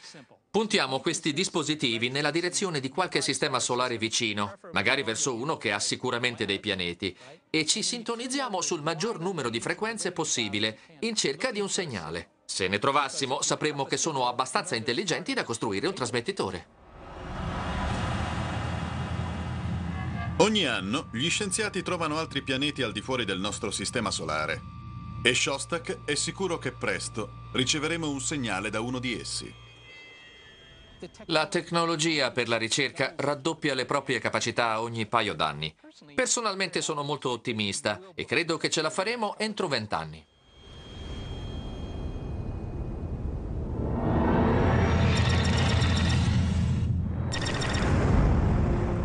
Puntiamo 0.51 0.99
questi 0.99 1.31
dispositivi 1.31 2.09
nella 2.09 2.31
direzione 2.31 2.79
di 2.79 2.89
qualche 2.89 3.21
sistema 3.21 3.59
solare 3.59 3.99
vicino, 3.99 4.57
magari 4.71 5.03
verso 5.03 5.35
uno 5.35 5.57
che 5.57 5.71
ha 5.71 5.77
sicuramente 5.77 6.45
dei 6.45 6.59
pianeti, 6.59 7.15
e 7.51 7.67
ci 7.67 7.83
sintonizziamo 7.83 8.59
sul 8.59 8.81
maggior 8.81 9.19
numero 9.19 9.49
di 9.49 9.59
frequenze 9.59 10.11
possibile, 10.11 10.79
in 11.01 11.13
cerca 11.13 11.51
di 11.51 11.59
un 11.59 11.69
segnale. 11.69 12.37
Se 12.45 12.67
ne 12.67 12.79
trovassimo, 12.79 13.43
sapremmo 13.43 13.85
che 13.85 13.97
sono 13.97 14.27
abbastanza 14.27 14.75
intelligenti 14.75 15.35
da 15.35 15.43
costruire 15.43 15.85
un 15.85 15.93
trasmettitore. 15.93 16.67
Ogni 20.37 20.65
anno 20.65 21.09
gli 21.11 21.29
scienziati 21.29 21.83
trovano 21.83 22.17
altri 22.17 22.41
pianeti 22.41 22.81
al 22.81 22.91
di 22.91 23.01
fuori 23.01 23.23
del 23.23 23.39
nostro 23.39 23.69
sistema 23.69 24.09
solare 24.09 24.59
e 25.21 25.35
Shostak 25.35 26.05
è 26.05 26.15
sicuro 26.15 26.57
che 26.57 26.71
presto 26.71 27.49
riceveremo 27.51 28.09
un 28.09 28.19
segnale 28.19 28.71
da 28.71 28.79
uno 28.79 28.97
di 28.97 29.19
essi. 29.19 29.67
La 31.25 31.47
tecnologia 31.47 32.31
per 32.31 32.47
la 32.49 32.57
ricerca 32.57 33.13
raddoppia 33.15 33.73
le 33.73 33.85
proprie 33.85 34.19
capacità 34.19 34.81
ogni 34.81 35.05
paio 35.05 35.33
d'anni. 35.33 35.73
Personalmente 36.13 36.81
sono 36.81 37.03
molto 37.03 37.29
ottimista 37.29 38.01
e 38.15 38.25
credo 38.25 38.57
che 38.57 38.69
ce 38.69 38.81
la 38.81 38.89
faremo 38.89 39.37
entro 39.37 39.67
vent'anni. 39.67 40.25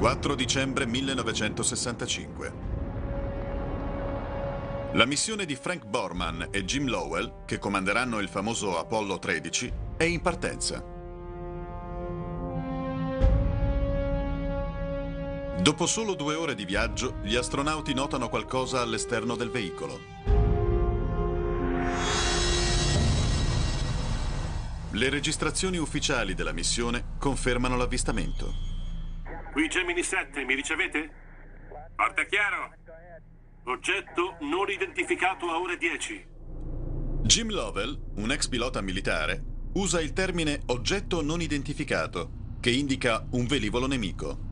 «4 0.00 0.34
dicembre 0.34 0.86
1965». 0.86 2.72
La 4.92 5.06
missione 5.06 5.44
di 5.44 5.56
Frank 5.56 5.86
Borman 5.86 6.48
e 6.52 6.64
Jim 6.64 6.86
Lowell, 6.86 7.44
che 7.46 7.58
comanderanno 7.58 8.20
il 8.20 8.28
famoso 8.28 8.78
Apollo 8.78 9.18
13, 9.18 9.72
è 9.96 10.04
in 10.04 10.20
partenza. 10.20 10.93
Dopo 15.60 15.86
solo 15.86 16.14
due 16.14 16.34
ore 16.34 16.54
di 16.54 16.64
viaggio, 16.64 17.20
gli 17.22 17.36
astronauti 17.36 17.94
notano 17.94 18.28
qualcosa 18.28 18.80
all'esterno 18.80 19.36
del 19.36 19.50
veicolo. 19.50 20.00
Le 24.90 25.08
registrazioni 25.08 25.76
ufficiali 25.78 26.34
della 26.34 26.52
missione 26.52 27.14
confermano 27.18 27.76
l'avvistamento. 27.76 28.52
Qui 29.52 29.68
Gemini 29.68 30.02
7, 30.02 30.44
mi 30.44 30.54
ricevete? 30.54 31.10
Porta 31.94 32.24
chiaro. 32.24 32.72
Oggetto 33.64 34.36
non 34.40 34.68
identificato 34.68 35.50
a 35.50 35.58
ore 35.58 35.76
10. 35.78 36.26
Jim 37.22 37.50
Lovell, 37.50 37.98
un 38.16 38.30
ex 38.32 38.48
pilota 38.48 38.80
militare, 38.82 39.42
usa 39.74 40.00
il 40.00 40.12
termine 40.12 40.60
oggetto 40.66 41.22
non 41.22 41.40
identificato, 41.40 42.58
che 42.60 42.70
indica 42.70 43.24
un 43.30 43.46
velivolo 43.46 43.86
nemico. 43.86 44.43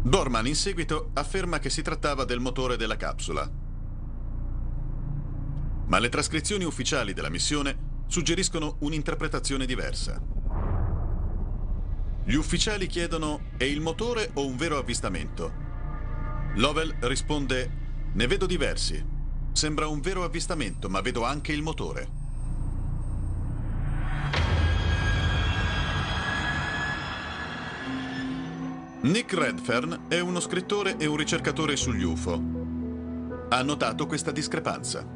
Borman 0.00 0.46
in 0.46 0.54
seguito 0.54 1.10
afferma 1.14 1.58
che 1.58 1.70
si 1.70 1.82
trattava 1.82 2.24
del 2.24 2.40
motore 2.40 2.76
della 2.76 2.96
capsula. 2.96 3.50
Ma 5.86 5.98
le 5.98 6.08
trascrizioni 6.08 6.64
ufficiali 6.64 7.12
della 7.12 7.30
missione 7.30 8.04
suggeriscono 8.06 8.76
un'interpretazione 8.80 9.66
diversa. 9.66 10.20
Gli 12.24 12.34
ufficiali 12.34 12.86
chiedono 12.86 13.50
è 13.56 13.64
il 13.64 13.80
motore 13.80 14.30
o 14.34 14.46
un 14.46 14.56
vero 14.56 14.78
avvistamento? 14.78 15.52
Lovell 16.54 16.94
risponde 17.00 18.10
ne 18.12 18.26
vedo 18.26 18.46
diversi. 18.46 19.04
Sembra 19.52 19.88
un 19.88 20.00
vero 20.00 20.24
avvistamento, 20.24 20.88
ma 20.88 21.00
vedo 21.00 21.24
anche 21.24 21.52
il 21.52 21.62
motore. 21.62 22.27
Nick 29.00 29.32
Redfern 29.32 30.06
è 30.08 30.18
uno 30.18 30.40
scrittore 30.40 30.96
e 30.98 31.06
un 31.06 31.16
ricercatore 31.16 31.76
sugli 31.76 32.02
UFO. 32.02 32.32
Ha 33.48 33.62
notato 33.62 34.06
questa 34.06 34.32
discrepanza. 34.32 35.06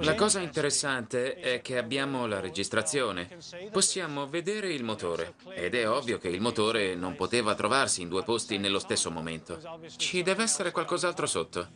La 0.00 0.14
cosa 0.14 0.38
interessante 0.40 1.34
è 1.34 1.60
che 1.60 1.76
abbiamo 1.76 2.26
la 2.26 2.38
registrazione. 2.38 3.28
Possiamo 3.72 4.28
vedere 4.28 4.72
il 4.72 4.84
motore 4.84 5.34
ed 5.54 5.74
è 5.74 5.88
ovvio 5.88 6.18
che 6.18 6.28
il 6.28 6.40
motore 6.40 6.94
non 6.94 7.16
poteva 7.16 7.56
trovarsi 7.56 8.02
in 8.02 8.08
due 8.08 8.22
posti 8.22 8.58
nello 8.58 8.78
stesso 8.78 9.10
momento. 9.10 9.58
Ci 9.96 10.22
deve 10.22 10.44
essere 10.44 10.70
qualcos'altro 10.70 11.26
sotto. 11.26 11.66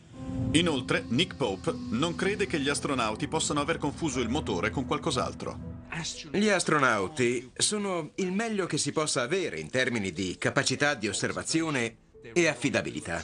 Inoltre, 0.51 1.03
Nick 1.09 1.35
Pope 1.35 1.75
non 1.89 2.15
crede 2.15 2.47
che 2.47 2.59
gli 2.59 2.69
astronauti 2.69 3.27
possano 3.27 3.59
aver 3.59 3.77
confuso 3.77 4.21
il 4.21 4.29
motore 4.29 4.69
con 4.69 4.85
qualcos'altro. 4.85 5.72
Gli 6.31 6.49
astronauti 6.49 7.51
sono 7.55 8.11
il 8.15 8.31
meglio 8.31 8.65
che 8.65 8.77
si 8.77 8.91
possa 8.91 9.21
avere 9.21 9.59
in 9.59 9.69
termini 9.69 10.11
di 10.11 10.35
capacità 10.37 10.95
di 10.95 11.07
osservazione 11.07 11.97
e 12.33 12.47
affidabilità. 12.47 13.23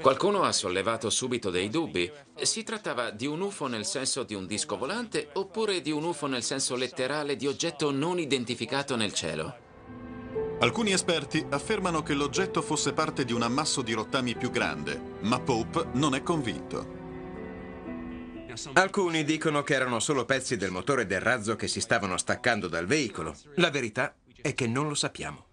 Qualcuno 0.00 0.42
ha 0.42 0.52
sollevato 0.52 1.10
subito 1.10 1.50
dei 1.50 1.68
dubbi. 1.68 2.10
Si 2.40 2.62
trattava 2.62 3.10
di 3.10 3.26
un 3.26 3.40
UFO 3.42 3.66
nel 3.66 3.84
senso 3.84 4.22
di 4.22 4.34
un 4.34 4.46
disco 4.46 4.78
volante 4.78 5.28
oppure 5.34 5.82
di 5.82 5.90
un 5.90 6.04
UFO 6.04 6.26
nel 6.26 6.42
senso 6.42 6.76
letterale 6.76 7.36
di 7.36 7.46
oggetto 7.46 7.90
non 7.90 8.18
identificato 8.18 8.96
nel 8.96 9.12
cielo? 9.12 9.62
Alcuni 10.60 10.92
esperti 10.92 11.44
affermano 11.50 12.02
che 12.02 12.14
l'oggetto 12.14 12.62
fosse 12.62 12.92
parte 12.92 13.24
di 13.24 13.32
un 13.32 13.42
ammasso 13.42 13.82
di 13.82 13.92
rottami 13.92 14.34
più 14.34 14.50
grande, 14.50 14.98
ma 15.20 15.38
Pope 15.40 15.88
non 15.92 16.14
è 16.14 16.22
convinto. 16.22 16.93
Alcuni 18.74 19.24
dicono 19.24 19.62
che 19.62 19.74
erano 19.74 19.98
solo 20.00 20.24
pezzi 20.24 20.56
del 20.56 20.70
motore 20.70 21.06
del 21.06 21.20
razzo 21.20 21.56
che 21.56 21.68
si 21.68 21.80
stavano 21.80 22.16
staccando 22.16 22.68
dal 22.68 22.86
veicolo. 22.86 23.34
La 23.56 23.70
verità 23.70 24.14
è 24.40 24.54
che 24.54 24.66
non 24.66 24.88
lo 24.88 24.94
sappiamo. 24.94 25.46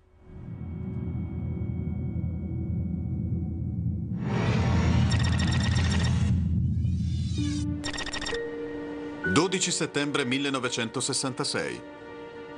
«12 9.24 9.70
settembre 9.70 10.26
1966. 10.26 11.82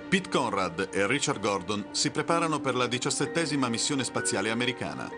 Pete 0.10 0.30
Conrad 0.30 0.90
e 0.92 1.06
Richard 1.08 1.40
Gordon 1.40 1.88
si 1.92 2.10
preparano 2.10 2.60
per 2.60 2.76
la 2.76 2.88
diciassettesima 2.88 3.68
missione 3.70 4.04
spaziale 4.04 4.50
americana. 4.50 5.10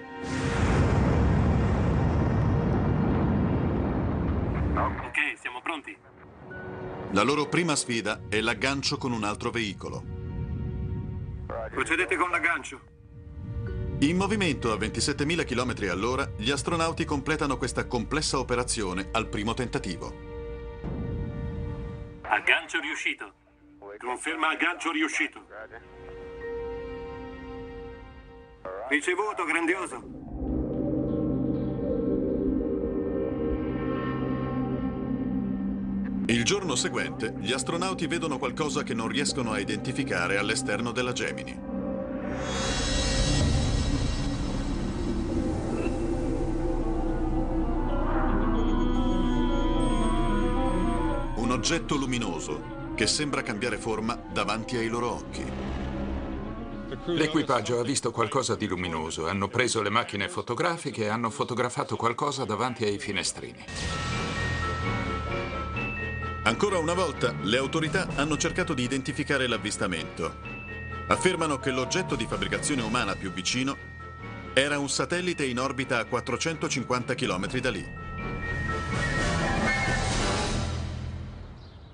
Ok, 4.76 5.38
siamo 5.40 5.62
pronti. 5.62 5.98
La 7.16 7.24
loro 7.24 7.48
prima 7.48 7.78
sfida 7.78 8.24
è 8.28 8.42
l'aggancio 8.42 8.98
con 8.98 9.14
un 9.14 9.24
altro 9.24 9.50
veicolo. 9.50 10.04
Procedete 11.72 12.18
con 12.18 12.30
l'aggancio. 12.30 12.82
In 14.00 14.18
movimento 14.18 14.74
a 14.74 14.76
27.000 14.76 15.46
km 15.46 15.90
all'ora, 15.90 16.30
gli 16.36 16.52
astronauti 16.52 17.06
completano 17.06 17.56
questa 17.56 17.88
complessa 17.88 18.38
operazione 18.38 19.08
al 19.14 19.30
primo 19.30 19.54
tentativo. 19.54 20.14
Aggancio 22.24 22.82
riuscito. 22.82 23.34
Conferma 23.98 24.50
aggancio 24.50 24.92
riuscito. 24.92 25.48
Ricevuto, 28.90 29.46
grandioso. 29.46 30.25
Il 36.28 36.44
giorno 36.44 36.74
seguente, 36.74 37.36
gli 37.38 37.52
astronauti 37.52 38.08
vedono 38.08 38.40
qualcosa 38.40 38.82
che 38.82 38.96
non 38.96 39.08
riescono 39.08 39.52
a 39.52 39.60
identificare 39.60 40.38
all'esterno 40.38 40.92
della 40.92 41.12
Gemini. 41.12 41.56
Un 51.36 51.52
oggetto 51.52 51.96
luminoso 51.96 52.94
che 52.96 53.06
sembra 53.06 53.44
cambiare 53.44 53.78
forma 53.78 54.16
davanti 54.16 54.78
ai 54.78 54.88
loro 54.88 55.12
occhi. 55.12 55.46
L'equipaggio 57.06 57.80
ha 57.80 57.84
visto 57.84 58.10
qualcosa 58.10 58.56
di 58.56 58.66
luminoso, 58.66 59.28
hanno 59.28 59.48
preso 59.48 59.84
le 59.84 59.92
macchine 59.92 60.28
fotografiche 60.28 61.04
e 61.04 61.08
hanno 61.08 61.30
fotografato 61.30 61.96
qualcosa 61.96 62.46
davanti 62.46 62.84
ai 62.84 62.98
finestrini. 62.98 64.15
Ancora 66.46 66.78
una 66.78 66.94
volta, 66.94 67.34
le 67.42 67.58
autorità 67.58 68.08
hanno 68.18 68.38
cercato 68.38 68.76
di 68.76 68.84
identificare 68.84 69.48
l'avvistamento. 69.48 70.32
Affermano 71.08 71.58
che 71.58 71.72
l'oggetto 71.72 72.16
di 72.16 72.28
fabbricazione 72.28 72.84
umana 72.84 73.16
più 73.16 73.32
vicino 73.32 73.76
era 74.54 74.78
un 74.78 74.88
satellite 74.88 75.44
in 75.44 75.60
orbita 75.60 75.98
a 75.98 76.06
450 76.06 77.16
km 77.16 77.60
da 77.60 77.72
lì. 77.72 77.84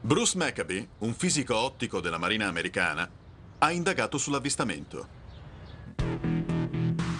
Bruce 0.02 0.38
Maccabee, 0.38 0.90
un 0.98 1.14
fisico 1.14 1.56
ottico 1.56 2.02
della 2.02 2.18
Marina 2.18 2.50
americana, 2.50 3.10
ha 3.58 3.72
indagato 3.72 4.18
sull'avvistamento. 4.18 5.08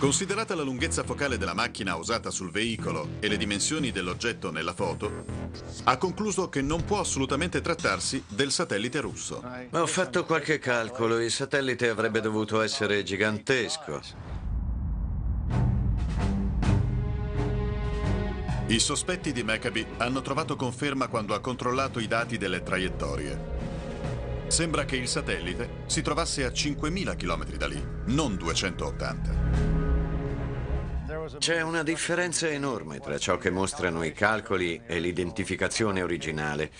Considerata 0.02 0.56
la 0.56 0.64
lunghezza 0.64 1.04
focale 1.04 1.38
della 1.38 1.54
macchina 1.54 1.96
usata 1.96 2.32
sul 2.32 2.50
veicolo 2.50 3.08
e 3.20 3.28
le 3.28 3.38
dimensioni 3.38 3.92
dell'oggetto 3.92 4.50
nella 4.50 4.74
foto, 4.74 5.26
ha 5.84 5.98
concluso 5.98 6.50
che 6.50 6.64
non 6.64 6.84
può 6.84 7.00
assolutamente 7.00 7.62
trattarsi 7.62 8.24
del 8.28 8.50
satellite 8.50 9.00
russo. 9.00 9.44
Ho 9.70 9.86
fatto 9.86 10.26
qualche 10.26 10.58
calcolo, 10.58 11.20
il 11.20 11.30
satellite 11.30 11.88
avrebbe 11.88 12.20
dovuto 12.20 12.62
essere 12.62 13.04
gigantesco. 13.04 14.02
I 18.70 18.80
sospetti 18.80 19.32
di 19.32 19.44
Maccabee 19.44 19.86
hanno 19.98 20.24
trovato 20.24 20.56
conferma 20.56 21.10
quando 21.10 21.36
ha 21.36 21.40
controllato 21.40 22.00
i 22.00 22.08
dati 22.08 22.40
delle 22.40 22.64
traiettorie. 22.64 23.60
Sembra 24.48 24.84
che 24.84 24.96
il 24.96 25.08
satellite 25.08 25.84
si 25.86 26.02
trovasse 26.02 26.44
a 26.44 26.50
5.000 26.50 27.16
km 27.16 27.46
da 27.56 27.68
lì, 27.68 27.86
non 28.08 28.36
280. 28.36 29.81
C'è 31.38 31.62
una 31.62 31.84
differenza 31.84 32.48
enorme 32.48 33.00
tra 33.00 33.18
ciò 33.20 33.38
che 33.38 33.52
mostrano 33.52 34.04
i 34.04 34.12
calcoli 34.12 34.82
e 34.88 35.00
l'identificazione 35.00 36.02
originale. 36.02 36.72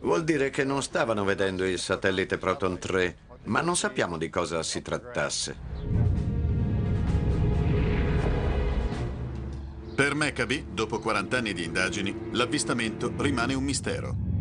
Vuol 0.00 0.24
dire 0.24 0.50
che 0.50 0.64
non 0.64 0.82
stavano 0.82 1.22
vedendo 1.22 1.64
il 1.64 1.78
satellite 1.78 2.36
Proton 2.36 2.78
3, 2.78 3.16
ma 3.44 3.60
non 3.60 3.76
sappiamo 3.76 4.18
di 4.18 4.28
cosa 4.30 4.62
si 4.64 4.82
trattasse. 4.82 5.56
Per 9.94 10.14
Maccabee, 10.14 10.64
dopo 10.72 10.98
40 10.98 11.36
anni 11.38 11.52
di 11.52 11.62
indagini, 11.62 12.30
l'avvistamento 12.32 13.12
rimane 13.16 13.54
un 13.54 13.62
mistero. 13.62 14.33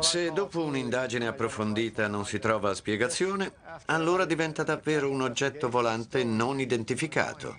Se 0.00 0.30
dopo 0.32 0.62
un'indagine 0.62 1.26
approfondita 1.26 2.06
non 2.06 2.24
si 2.24 2.38
trova 2.38 2.74
spiegazione, 2.74 3.52
allora 3.86 4.24
diventa 4.24 4.62
davvero 4.62 5.10
un 5.10 5.22
oggetto 5.22 5.68
volante 5.68 6.22
non 6.22 6.60
identificato. 6.60 7.56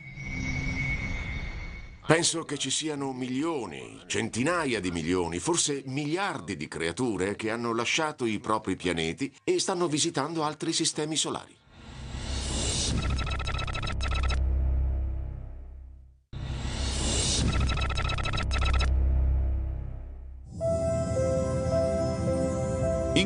Penso 2.06 2.44
che 2.44 2.58
ci 2.58 2.70
siano 2.70 3.12
milioni, 3.14 4.04
centinaia 4.06 4.80
di 4.80 4.92
milioni, 4.92 5.40
forse 5.40 5.82
miliardi 5.88 6.56
di 6.56 6.68
creature 6.68 7.36
che 7.36 7.50
hanno 7.50 7.74
lasciato 7.74 8.26
i 8.26 8.40
propri 8.40 8.76
pianeti 8.76 9.34
e 9.44 9.60
stanno 9.60 9.88
visitando 9.88 10.44
altri 10.44 10.72
sistemi 10.72 11.16
solari. 11.16 11.65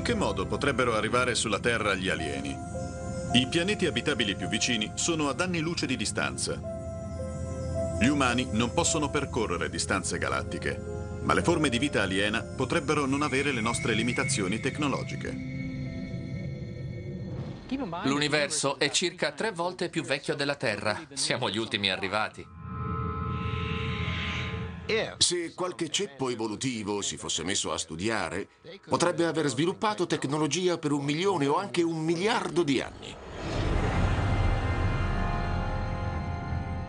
Che 0.10 0.15
modo 0.15 0.48
potrebbero 0.48 0.95
arrivare 0.95 1.36
sulla 1.36 1.60
Terra 1.60 1.93
gli 1.93 2.10
alieni? 2.10 2.58
I 3.34 3.48
pianeti 3.48 3.86
abitabili 3.86 4.36
più 4.36 4.48
vicini 4.48 4.93
sono 4.95 5.30
ad 5.30 5.39
anni 5.39 5.60
luce 5.60 5.86
di 5.86 5.95
distanza. 5.95 6.60
Gli 8.02 8.08
umani 8.08 8.48
non 8.54 8.74
possono 8.74 9.12
percorrere 9.12 9.69
distanze 9.69 10.17
galattiche, 10.17 10.82
ma 11.22 11.36
le 11.36 11.43
forme 11.43 11.69
di 11.69 11.78
vita 11.78 12.02
aliena 12.02 12.41
potrebbero 12.41 13.06
non 13.06 13.22
avere 13.22 13.52
le 13.52 13.62
nostre 13.62 13.93
limitazioni 13.93 14.60
tecnologiche. 14.60 15.30
L'universo 18.06 18.80
è 18.80 18.89
circa 18.89 19.32
tre 19.34 19.52
volte 19.52 19.89
più 19.89 20.02
vecchio 20.02 20.34
della 20.34 20.56
Terra. 20.56 21.00
Siamo 21.13 21.52
gli 21.52 21.60
ultimi 21.60 21.91
arrivati. 21.91 22.43
Se 25.19 25.54
qualche 25.54 25.89
ceppo 25.89 26.30
evolutivo 26.30 27.04
si 27.04 27.15
fosse 27.15 27.43
messo 27.43 27.71
a 27.71 27.78
studiare, 27.78 28.47
potrebbe 28.88 29.28
aver 29.28 29.47
sviluppato 29.47 30.08
tecnologia 30.08 30.80
per 30.80 30.93
un 30.93 31.06
milione 31.06 31.45
o 31.45 31.58
anche 31.58 31.84
un 31.84 32.04
miliardo 32.04 32.63
di 32.63 32.82
anni. 32.82 33.15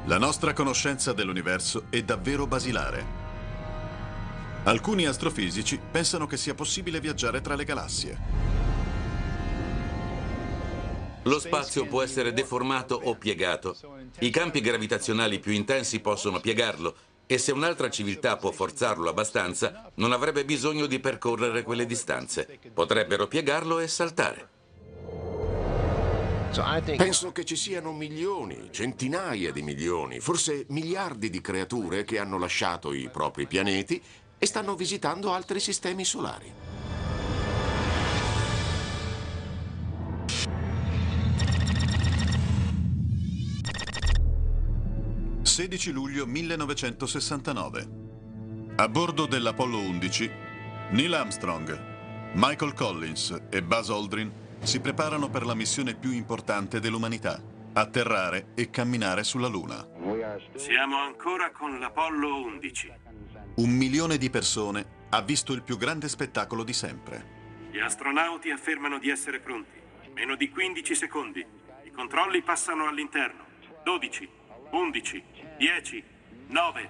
La 0.06 0.16
nostra 0.16 0.54
conoscenza 0.54 1.12
dell'universo 1.12 1.88
è 1.90 2.02
davvero 2.02 2.46
basilare. 2.46 3.04
Alcuni 4.64 5.04
astrofisici 5.04 5.78
pensano 5.78 6.26
che 6.26 6.38
sia 6.38 6.54
possibile 6.54 7.00
viaggiare 7.00 7.42
tra 7.42 7.54
le 7.54 7.64
galassie. 7.64 8.18
Lo 11.24 11.38
spazio 11.38 11.84
può 11.84 12.00
essere 12.00 12.32
deformato 12.32 12.98
o 12.98 13.14
piegato. 13.16 13.76
I 14.20 14.30
campi 14.30 14.62
gravitazionali 14.62 15.38
più 15.38 15.52
intensi 15.52 16.00
possono 16.00 16.40
piegarlo 16.40 16.96
e 17.32 17.38
se 17.38 17.52
un'altra 17.52 17.88
civiltà 17.88 18.36
può 18.36 18.50
forzarlo 18.50 19.08
abbastanza, 19.08 19.88
non 19.94 20.10
avrebbe 20.10 20.44
bisogno 20.44 20.86
di 20.86 20.98
percorrere 20.98 21.62
quelle 21.62 21.86
distanze. 21.86 22.58
Potrebbero 22.74 23.28
piegarlo 23.28 23.78
e 23.78 23.86
saltare. 23.86 24.48
Penso 26.96 27.30
che 27.30 27.44
ci 27.44 27.54
siano 27.54 27.92
milioni, 27.92 28.70
centinaia 28.72 29.52
di 29.52 29.62
milioni, 29.62 30.18
forse 30.18 30.64
miliardi 30.70 31.30
di 31.30 31.40
creature 31.40 32.02
che 32.02 32.18
hanno 32.18 32.36
lasciato 32.36 32.92
i 32.92 33.08
propri 33.08 33.46
pianeti 33.46 34.02
e 34.36 34.44
stanno 34.44 34.74
visitando 34.74 35.32
altri 35.32 35.60
sistemi 35.60 36.04
solari. 36.04 36.69
16 45.50 45.90
luglio 45.90 46.26
1969. 46.26 47.88
A 48.76 48.88
bordo 48.88 49.26
dell'Apollo 49.26 49.80
11, 49.80 50.30
Neil 50.90 51.12
Armstrong, 51.12 52.32
Michael 52.34 52.72
Collins 52.72 53.36
e 53.50 53.60
Buzz 53.60 53.90
Aldrin 53.90 54.30
si 54.60 54.78
preparano 54.78 55.28
per 55.28 55.44
la 55.44 55.54
missione 55.54 55.96
più 55.96 56.12
importante 56.12 56.78
dell'umanità, 56.78 57.42
atterrare 57.72 58.52
e 58.54 58.70
camminare 58.70 59.24
sulla 59.24 59.48
Luna. 59.48 59.84
Siamo 60.54 60.98
ancora 60.98 61.50
con 61.50 61.80
l'Apollo 61.80 62.42
11. 62.44 62.92
Un 63.56 63.70
milione 63.70 64.18
di 64.18 64.30
persone 64.30 65.06
ha 65.08 65.20
visto 65.20 65.52
il 65.52 65.64
più 65.64 65.76
grande 65.76 66.08
spettacolo 66.08 66.62
di 66.62 66.72
sempre. 66.72 67.68
Gli 67.72 67.80
astronauti 67.80 68.52
affermano 68.52 69.00
di 69.00 69.10
essere 69.10 69.40
pronti. 69.40 69.80
Meno 70.14 70.36
di 70.36 70.48
15 70.48 70.94
secondi. 70.94 71.44
I 71.82 71.90
controlli 71.90 72.40
passano 72.40 72.86
all'interno. 72.86 73.46
12, 73.82 74.28
11, 74.70 75.24
10, 75.60 76.02
9. 76.46 76.88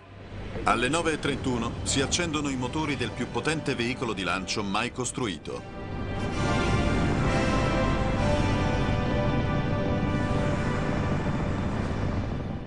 Alle 0.62 0.88
9.31 0.88 1.82
si 1.82 2.02
accendono 2.02 2.48
i 2.50 2.54
motori 2.54 2.94
del 2.94 3.10
più 3.10 3.28
potente 3.28 3.74
veicolo 3.74 4.12
di 4.12 4.22
lancio 4.22 4.62
mai 4.62 4.92
costruito. 4.92 5.60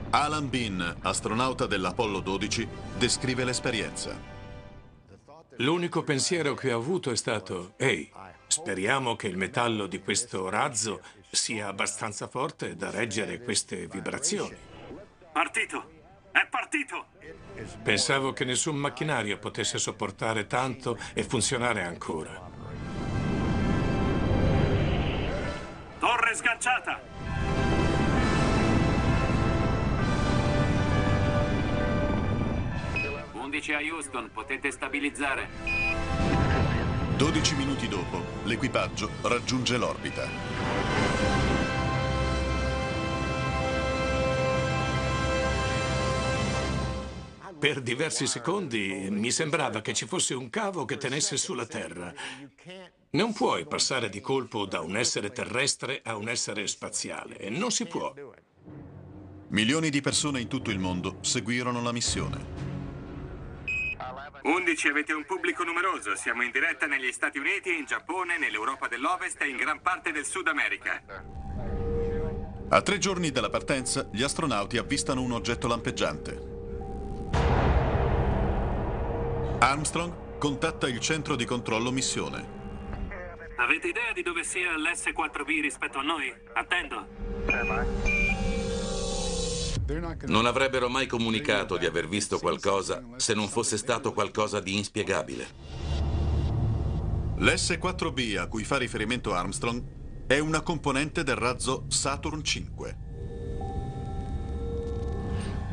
Alan 0.10 0.50
Bean, 0.50 0.98
astronauta 1.04 1.68
dell'Apollo 1.68 2.20
12, 2.20 2.68
descrive 2.98 3.46
l'esperienza. 3.46 4.20
L'unico 5.60 6.04
pensiero 6.04 6.54
che 6.54 6.74
ho 6.74 6.80
avuto 6.80 7.12
è 7.12 7.16
stato, 7.16 7.76
ehi, 7.78 8.12
speriamo 8.48 9.16
che 9.16 9.28
il 9.28 9.38
metallo 9.38 9.88
di 9.88 10.02
questo 10.02 10.50
razzo 10.50 11.00
sia 11.32 11.70
abbastanza 11.70 12.28
forte 12.28 12.76
da 12.76 12.89
reggere 12.89 13.42
queste 13.42 13.88
vibrazioni. 13.88 14.72
Partito! 15.34 15.89
È 16.32 16.48
partito! 16.48 17.08
Pensavo 17.82 18.34
che 18.34 18.46
nessun 18.46 18.76
macchinario 18.76 19.39
potesse 19.39 19.80
sopportare 19.80 20.46
tanto 20.46 20.96
e 21.15 21.24
funzionare 21.24 21.82
ancora. 21.82 22.39
Torre 25.98 26.36
sganciata! 26.36 27.02
Undici 33.32 33.74
a 33.74 33.80
Houston, 33.80 34.30
potete 34.32 34.69
stabilizzare. 34.69 35.48
12 37.17 37.56
minuti 37.56 37.88
dopo, 37.88 38.24
l'equipaggio 38.43 39.10
raggiunge 39.24 39.78
l'orbita. 39.78 41.42
Per 47.63 47.80
diversi 47.80 48.28
secondi 48.28 49.08
mi 49.10 49.32
sembrava 49.32 49.80
che 49.80 49.93
ci 49.93 50.06
fosse 50.06 50.34
un 50.34 50.49
cavo 50.49 50.84
che 50.84 50.97
tenesse 50.97 51.38
sulla 51.38 51.65
Terra. 51.65 52.13
Non 53.12 53.32
puoi 53.32 53.65
passare 53.65 54.10
di 54.10 54.19
colpo 54.19 54.65
da 54.65 54.82
un 54.82 54.97
essere 54.97 55.32
terrestre 55.32 56.02
a 56.04 56.17
un 56.17 56.28
essere 56.28 56.67
spaziale. 56.67 57.49
Non 57.52 57.71
si 57.71 57.86
può. 57.86 58.13
Milioni 59.47 59.89
di 59.89 60.02
persone 60.02 60.41
in 60.41 60.49
tutto 60.49 60.71
il 60.71 60.80
mondo 60.80 61.19
seguirono 61.21 61.82
la 61.82 61.93
missione. 61.93 62.45
11 64.41 64.88
avete 64.89 65.13
un 65.13 65.23
pubblico 65.23 65.63
numeroso. 65.63 66.17
Siamo 66.17 66.43
in 66.43 66.52
diretta 66.52 66.86
negli 66.86 67.13
Stati 67.13 67.38
Uniti, 67.38 67.73
in 67.78 67.86
Giappone, 67.86 68.38
nell'Europa 68.38 68.89
dell'Ovest 68.89 69.41
e 69.41 69.47
in 69.47 69.56
gran 69.56 69.82
parte 69.82 70.12
del 70.12 70.26
Sud 70.26 70.49
America. 70.49 71.02
A 72.67 72.82
tre 72.82 72.97
giorni 72.97 73.32
dalla 73.32 73.49
partenza, 73.49 74.10
gli 74.12 74.21
astronauti 74.21 74.76
avvistano 74.76 75.21
un 75.21 75.32
oggetto 75.32 75.69
lampeggiante. 75.69 76.53
Armstrong 79.63 80.38
contatta 80.39 80.89
il 80.89 80.99
centro 80.99 81.38
di 81.38 81.45
controllo 81.45 81.89
missione. 81.89 82.62
Avete 83.56 83.88
idea 83.88 84.12
di 84.13 84.21
dove 84.21 84.43
sia 84.43 84.76
l'S4B 84.76 85.62
rispetto 85.62 85.99
a 85.99 86.02
noi? 86.02 86.34
Attendo. 86.52 87.08
Non 90.26 90.45
avrebbero 90.47 90.89
mai 90.89 91.08
comunicato 91.08 91.78
di 91.78 91.86
aver 91.86 92.10
visto 92.10 92.39
qualcosa 92.39 93.02
se 93.15 93.34
non 93.34 93.47
fosse 93.47 93.78
stato 93.78 94.12
qualcosa 94.12 94.60
di 94.60 94.76
inspiegabile. 94.76 95.47
L'S4B 97.38 98.38
a 98.38 98.47
cui 98.47 98.65
fa 98.65 98.78
riferimento 98.78 99.34
Armstrong 99.34 99.82
è 100.28 100.39
una 100.39 100.60
componente 100.60 101.23
del 101.23 101.38
razzo 101.38 101.86
Saturn 101.88 102.41
V. 102.41 103.03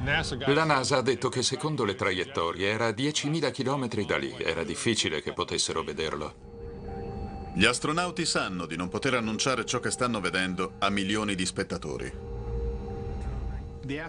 La 0.03 0.65
NASA 0.65 0.97
ha 0.97 1.03
detto 1.03 1.29
che 1.29 1.43
secondo 1.43 1.85
le 1.85 1.95
traiettorie 1.95 2.71
era 2.71 2.87
a 2.87 2.91
10.000 2.91 3.53
km 3.53 4.07
da 4.07 4.17
lì. 4.17 4.35
Era 4.39 4.65
difficile 4.65 5.21
che 5.21 5.35
potessero 5.35 5.83
vederlo. 5.83 7.53
Gli 7.55 7.67
astronauti 7.67 8.25
sanno 8.25 8.65
di 8.65 8.77
non 8.77 8.89
poter 8.89 9.15
annunciare 9.15 9.67
ciò 9.67 9.79
che 9.79 9.91
stanno 9.91 10.21
vedendo 10.21 10.77
a 10.79 10.89
milioni 10.89 11.35
di 11.35 11.45
spettatori. 11.45 12.11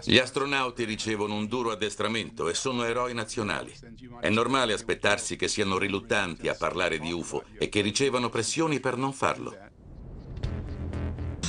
Gli 0.04 0.18
astronauti 0.18 0.84
ricevono 0.84 1.34
un 1.34 1.46
duro 1.46 1.72
addestramento 1.72 2.48
e 2.48 2.54
sono 2.54 2.84
eroi 2.84 3.12
nazionali. 3.12 3.74
È 4.20 4.30
normale 4.30 4.72
aspettarsi 4.72 5.36
che 5.36 5.48
siano 5.48 5.76
riluttanti 5.76 6.48
a 6.48 6.54
parlare 6.54 6.98
di 6.98 7.12
UFO 7.12 7.44
e 7.58 7.68
che 7.68 7.82
ricevano 7.82 8.30
pressioni 8.30 8.80
per 8.80 8.96
non 8.96 9.12
farlo. 9.12 9.54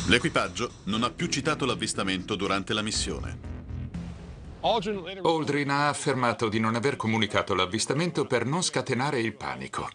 L'equipaggio 0.07 0.69
non 0.85 1.03
ha 1.03 1.11
più 1.11 1.27
citato 1.27 1.65
l'avvistamento 1.65 2.35
durante 2.35 2.73
la 2.73 2.81
missione. 2.81 3.52
Aldrin 4.65 5.69
ha 5.69 5.89
affermato 5.89 6.47
di 6.47 6.57
non 6.57 6.75
aver 6.75 6.95
comunicato 6.95 7.53
l'avvistamento 7.53 8.25
per 8.25 8.45
non 8.45 8.61
scatenare 8.63 9.19
il 9.19 9.35
panico. 9.35 9.89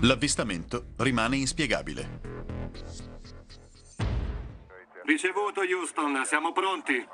L'avvistamento 0.00 0.86
rimane 0.96 1.36
inspiegabile. 1.36 2.20
Ricevuto 5.04 5.60
Houston, 5.60 6.24
siamo 6.24 6.52
pronti. 6.52 7.06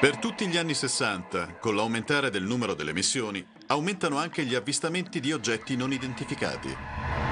Per 0.00 0.16
tutti 0.18 0.48
gli 0.48 0.56
anni 0.56 0.74
60, 0.74 1.58
con 1.60 1.76
l'aumentare 1.76 2.30
del 2.30 2.42
numero 2.42 2.74
delle 2.74 2.92
missioni, 2.92 3.44
aumentano 3.68 4.18
anche 4.18 4.44
gli 4.44 4.56
avvistamenti 4.56 5.20
di 5.20 5.32
oggetti 5.32 5.76
non 5.76 5.92
identificati. 5.92 7.23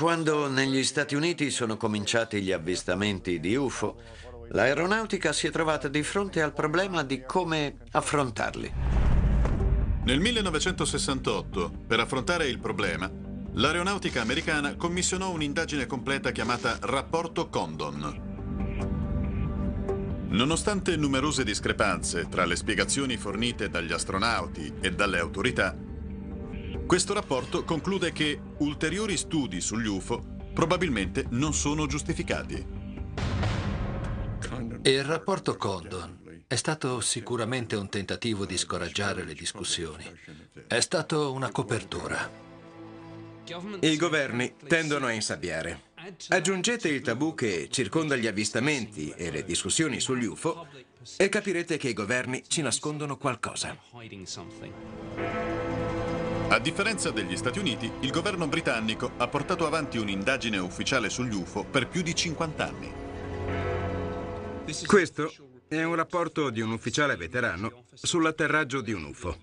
Quando 0.00 0.48
negli 0.48 0.82
Stati 0.82 1.14
Uniti 1.14 1.50
sono 1.50 1.76
cominciati 1.76 2.40
gli 2.40 2.52
avvistamenti 2.52 3.38
di 3.38 3.54
UFO, 3.54 4.00
l'aeronautica 4.48 5.30
si 5.34 5.46
è 5.46 5.50
trovata 5.50 5.88
di 5.88 6.02
fronte 6.02 6.40
al 6.40 6.54
problema 6.54 7.02
di 7.02 7.20
come 7.20 7.76
affrontarli. 7.90 8.72
Nel 10.04 10.18
1968, 10.18 11.70
per 11.86 12.00
affrontare 12.00 12.46
il 12.46 12.58
problema, 12.58 13.12
l'aeronautica 13.52 14.22
americana 14.22 14.74
commissionò 14.74 15.32
un'indagine 15.32 15.84
completa 15.84 16.30
chiamata 16.30 16.78
Rapporto 16.80 17.50
Condon. 17.50 18.28
Nonostante 20.28 20.96
numerose 20.96 21.44
discrepanze 21.44 22.26
tra 22.26 22.46
le 22.46 22.56
spiegazioni 22.56 23.18
fornite 23.18 23.68
dagli 23.68 23.92
astronauti 23.92 24.76
e 24.80 24.92
dalle 24.92 25.18
autorità, 25.18 25.76
questo 26.86 27.14
rapporto 27.14 27.64
conclude 27.64 28.12
che 28.12 28.40
ulteriori 28.58 29.16
studi 29.16 29.60
sugli 29.60 29.86
UFO 29.86 30.38
probabilmente 30.52 31.26
non 31.30 31.54
sono 31.54 31.86
giustificati. 31.86 32.78
Il 34.82 35.04
rapporto 35.04 35.56
Condon 35.56 36.44
è 36.46 36.56
stato 36.56 37.00
sicuramente 37.00 37.76
un 37.76 37.88
tentativo 37.88 38.44
di 38.44 38.56
scoraggiare 38.56 39.24
le 39.24 39.34
discussioni. 39.34 40.04
È 40.66 40.80
stato 40.80 41.32
una 41.32 41.50
copertura. 41.50 42.48
I 43.80 43.96
governi 43.96 44.54
tendono 44.66 45.06
a 45.06 45.12
insabbiare. 45.12 45.88
Aggiungete 46.28 46.88
il 46.88 47.02
tabù 47.02 47.34
che 47.34 47.68
circonda 47.70 48.16
gli 48.16 48.26
avvistamenti 48.26 49.12
e 49.16 49.30
le 49.30 49.44
discussioni 49.44 50.00
sugli 50.00 50.24
UFO 50.24 50.66
e 51.16 51.28
capirete 51.28 51.76
che 51.76 51.88
i 51.88 51.92
governi 51.92 52.42
ci 52.46 52.62
nascondono 52.62 53.16
qualcosa. 53.16 53.76
A 56.50 56.58
differenza 56.58 57.12
degli 57.12 57.36
Stati 57.36 57.60
Uniti, 57.60 57.88
il 58.00 58.10
governo 58.10 58.48
britannico 58.48 59.12
ha 59.18 59.28
portato 59.28 59.68
avanti 59.68 59.98
un'indagine 59.98 60.58
ufficiale 60.58 61.08
sugli 61.08 61.32
UFO 61.32 61.62
per 61.62 61.86
più 61.86 62.02
di 62.02 62.12
50 62.12 62.66
anni. 62.66 62.92
Questo 64.84 65.32
è 65.68 65.80
un 65.84 65.94
rapporto 65.94 66.50
di 66.50 66.60
un 66.60 66.72
ufficiale 66.72 67.14
veterano 67.14 67.84
sull'atterraggio 67.92 68.80
di 68.80 68.92
un 68.92 69.04
UFO. 69.04 69.38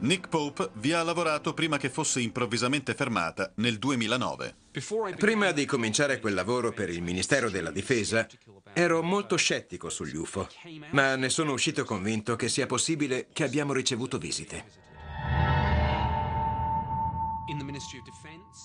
Nick 0.00 0.28
Pope 0.28 0.72
vi 0.74 0.92
ha 0.92 1.02
lavorato 1.02 1.54
prima 1.54 1.78
che 1.78 1.88
fosse 1.88 2.20
improvvisamente 2.20 2.92
fermata 2.92 3.50
nel 3.56 3.78
2009. 3.78 4.56
Prima 5.16 5.52
di 5.52 5.64
cominciare 5.64 6.20
quel 6.20 6.34
lavoro 6.34 6.72
per 6.72 6.90
il 6.90 7.00
Ministero 7.00 7.48
della 7.48 7.70
Difesa, 7.70 8.28
ero 8.74 9.02
molto 9.02 9.36
scettico 9.36 9.88
sugli 9.88 10.16
UFO, 10.16 10.48
ma 10.90 11.16
ne 11.16 11.30
sono 11.30 11.52
uscito 11.52 11.82
convinto 11.84 12.36
che 12.36 12.50
sia 12.50 12.66
possibile 12.66 13.28
che 13.32 13.44
abbiamo 13.44 13.72
ricevuto 13.72 14.18
visite. 14.18 14.83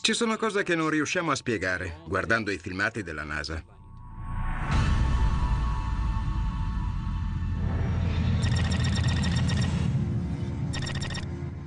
Ci 0.02 0.14
sono 0.14 0.38
cose 0.38 0.64
che 0.64 0.76
non 0.76 0.90
riusciamo 0.90 1.32
a 1.32 1.36
spiegare 1.36 2.02
guardando 2.08 2.52
i 2.52 2.58
filmati 2.58 3.04
della 3.04 3.24
NASA. 3.24 3.64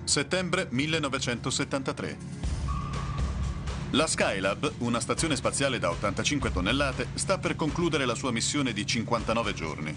Settembre 0.04 0.66
1973. 0.70 2.18
La 3.92 4.06
Skylab, 4.06 4.72
una 4.78 5.00
stazione 5.00 5.37
spaziale 5.37 5.78
da 5.78 5.90
85 5.90 6.52
tonnellate, 6.52 7.08
sta 7.14 7.38
per 7.38 7.56
concludere 7.56 8.04
la 8.04 8.14
sua 8.14 8.30
missione 8.30 8.72
di 8.72 8.87
59 8.87 9.54
giorni. 9.54 9.96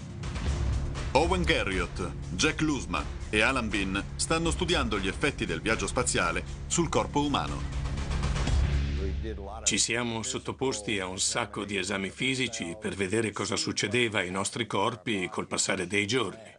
Owen 1.16 1.44
Garriott, 1.44 2.12
Jack 2.32 2.60
Lusma 2.60 3.02
e 3.30 3.40
Alan 3.40 3.70
Bean 3.70 4.04
stanno 4.16 4.50
studiando 4.50 4.98
gli 4.98 5.08
effetti 5.08 5.46
del 5.46 5.62
viaggio 5.62 5.86
spaziale 5.86 6.44
sul 6.66 6.90
corpo 6.90 7.24
umano. 7.24 7.62
Ci 9.64 9.78
siamo 9.78 10.22
sottoposti 10.22 11.00
a 11.00 11.06
un 11.06 11.18
sacco 11.18 11.64
di 11.64 11.78
esami 11.78 12.10
fisici 12.10 12.76
per 12.78 12.94
vedere 12.94 13.32
cosa 13.32 13.56
succedeva 13.56 14.18
ai 14.18 14.30
nostri 14.30 14.66
corpi 14.66 15.30
col 15.30 15.46
passare 15.46 15.86
dei 15.86 16.06
giorni. 16.06 16.54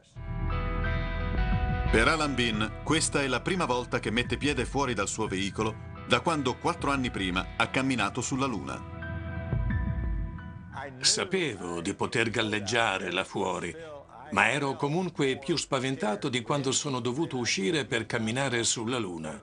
Per 1.91 2.08
Alan 2.08 2.34
Bean, 2.34 2.80
questa 2.84 3.22
è 3.22 3.28
la 3.28 3.41
prima 3.41 3.65
volta 3.65 4.00
che 4.00 4.10
mette 4.10 4.38
piede 4.38 4.65
fuori 4.65 4.96
dal 4.96 5.08
suo 5.08 5.28
veicolo 5.28 5.93
da 6.08 6.20
quando 6.22 6.58
quattro 6.58 6.89
anni 6.89 7.12
prima 7.12 7.50
ha 7.58 7.67
camminato 7.67 8.22
sulla 8.22 8.48
Luna. 8.48 8.96
Sapevo 11.00 11.80
di 11.80 11.93
poter 11.93 12.32
galleggiare 12.32 13.12
là 13.12 13.24
fuori, 13.24 13.76
ma 14.31 14.49
ero 14.49 14.75
comunque 14.75 15.37
più 15.37 15.55
spaventato 15.55 16.29
di 16.29 16.41
quando 16.41 16.71
sono 16.71 16.99
dovuto 16.99 17.37
uscire 17.37 17.85
per 17.85 18.05
camminare 18.05 18.63
sulla 18.63 18.97
Luna. 18.97 19.41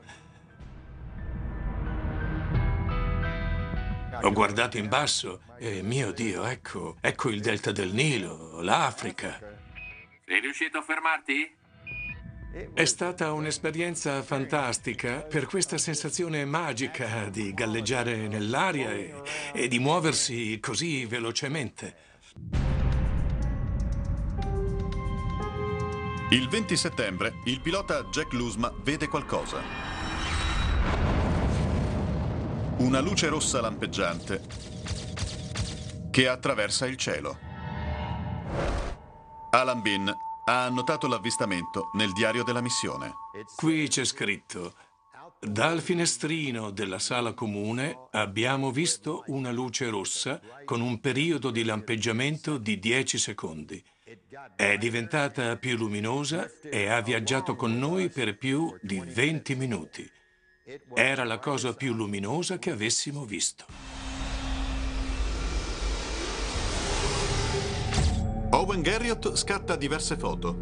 Ho 4.23 4.33
guardato 4.33 4.79
in 4.79 4.89
basso 4.89 5.43
e, 5.59 5.83
mio 5.83 6.13
Dio, 6.13 6.45
ecco, 6.45 6.97
ecco 7.01 7.29
il 7.31 7.41
delta 7.41 7.73
del 7.73 7.93
Nilo, 7.93 8.61
l'Africa. 8.63 9.39
Sei 10.25 10.41
riuscito 10.41 10.79
a 10.79 10.83
fermarti? 10.83 11.63
È 12.73 12.85
stata 12.85 13.33
un'esperienza 13.33 14.23
fantastica 14.23 15.23
per 15.23 15.47
questa 15.47 15.77
sensazione 15.77 16.45
magica 16.45 17.29
di 17.29 17.53
galleggiare 17.53 18.29
nell'aria 18.29 18.93
e, 18.93 19.13
e 19.53 19.67
di 19.67 19.81
muoversi 19.81 20.61
così 20.61 21.05
velocemente. 21.05 22.74
Il 26.31 26.49
20 26.49 26.75
settembre 26.79 27.35
il 27.45 27.61
pilota 27.61 28.03
Jack 28.05 28.33
Lusma 28.33 28.73
vede 28.83 29.09
qualcosa. 29.09 29.61
Una 32.79 33.01
luce 33.01 33.29
rossa 33.29 33.61
lampeggiante 33.61 34.43
che 36.11 36.27
attraversa 36.27 36.87
il 36.87 36.97
cielo. 36.97 37.39
Alan 39.51 39.83
Bean 39.83 40.09
ha 40.47 40.65
annotato 40.65 41.07
l'avvistamento 41.09 41.91
nel 41.93 42.13
diario 42.13 42.43
della 42.43 42.63
missione. 42.63 43.13
Qui 43.55 43.87
c'è 43.89 44.05
scritto, 44.05 44.75
dal 45.39 45.83
finestrino 45.83 46.71
della 46.71 46.99
sala 46.99 47.35
comune 47.35 48.09
abbiamo 48.13 48.71
visto 48.71 49.25
una 49.27 49.53
luce 49.53 49.91
rossa 49.91 50.41
con 50.65 50.81
un 50.81 51.01
periodo 51.01 51.51
di 51.51 51.65
lampeggiamento 51.65 52.57
di 52.57 52.79
10 52.79 53.19
secondi. 53.19 53.85
È 54.57 54.77
diventata 54.79 55.57
più 55.57 55.77
luminosa 55.77 56.51
e 56.63 56.89
ha 56.89 57.01
viaggiato 57.01 57.57
con 57.57 57.79
noi 57.79 58.09
per 58.09 58.37
più 58.37 58.77
di 58.81 59.01
20 59.01 59.55
minuti. 59.55 60.11
Era 60.95 61.25
la 61.25 61.39
cosa 61.39 61.75
più 61.75 61.93
luminosa 61.93 62.59
che 62.59 62.71
avessimo 62.71 63.25
visto. 63.25 63.67
Owen 68.51 68.83
Garriott 68.83 69.35
scatta 69.35 69.77
diverse 69.77 70.17
foto. 70.17 70.57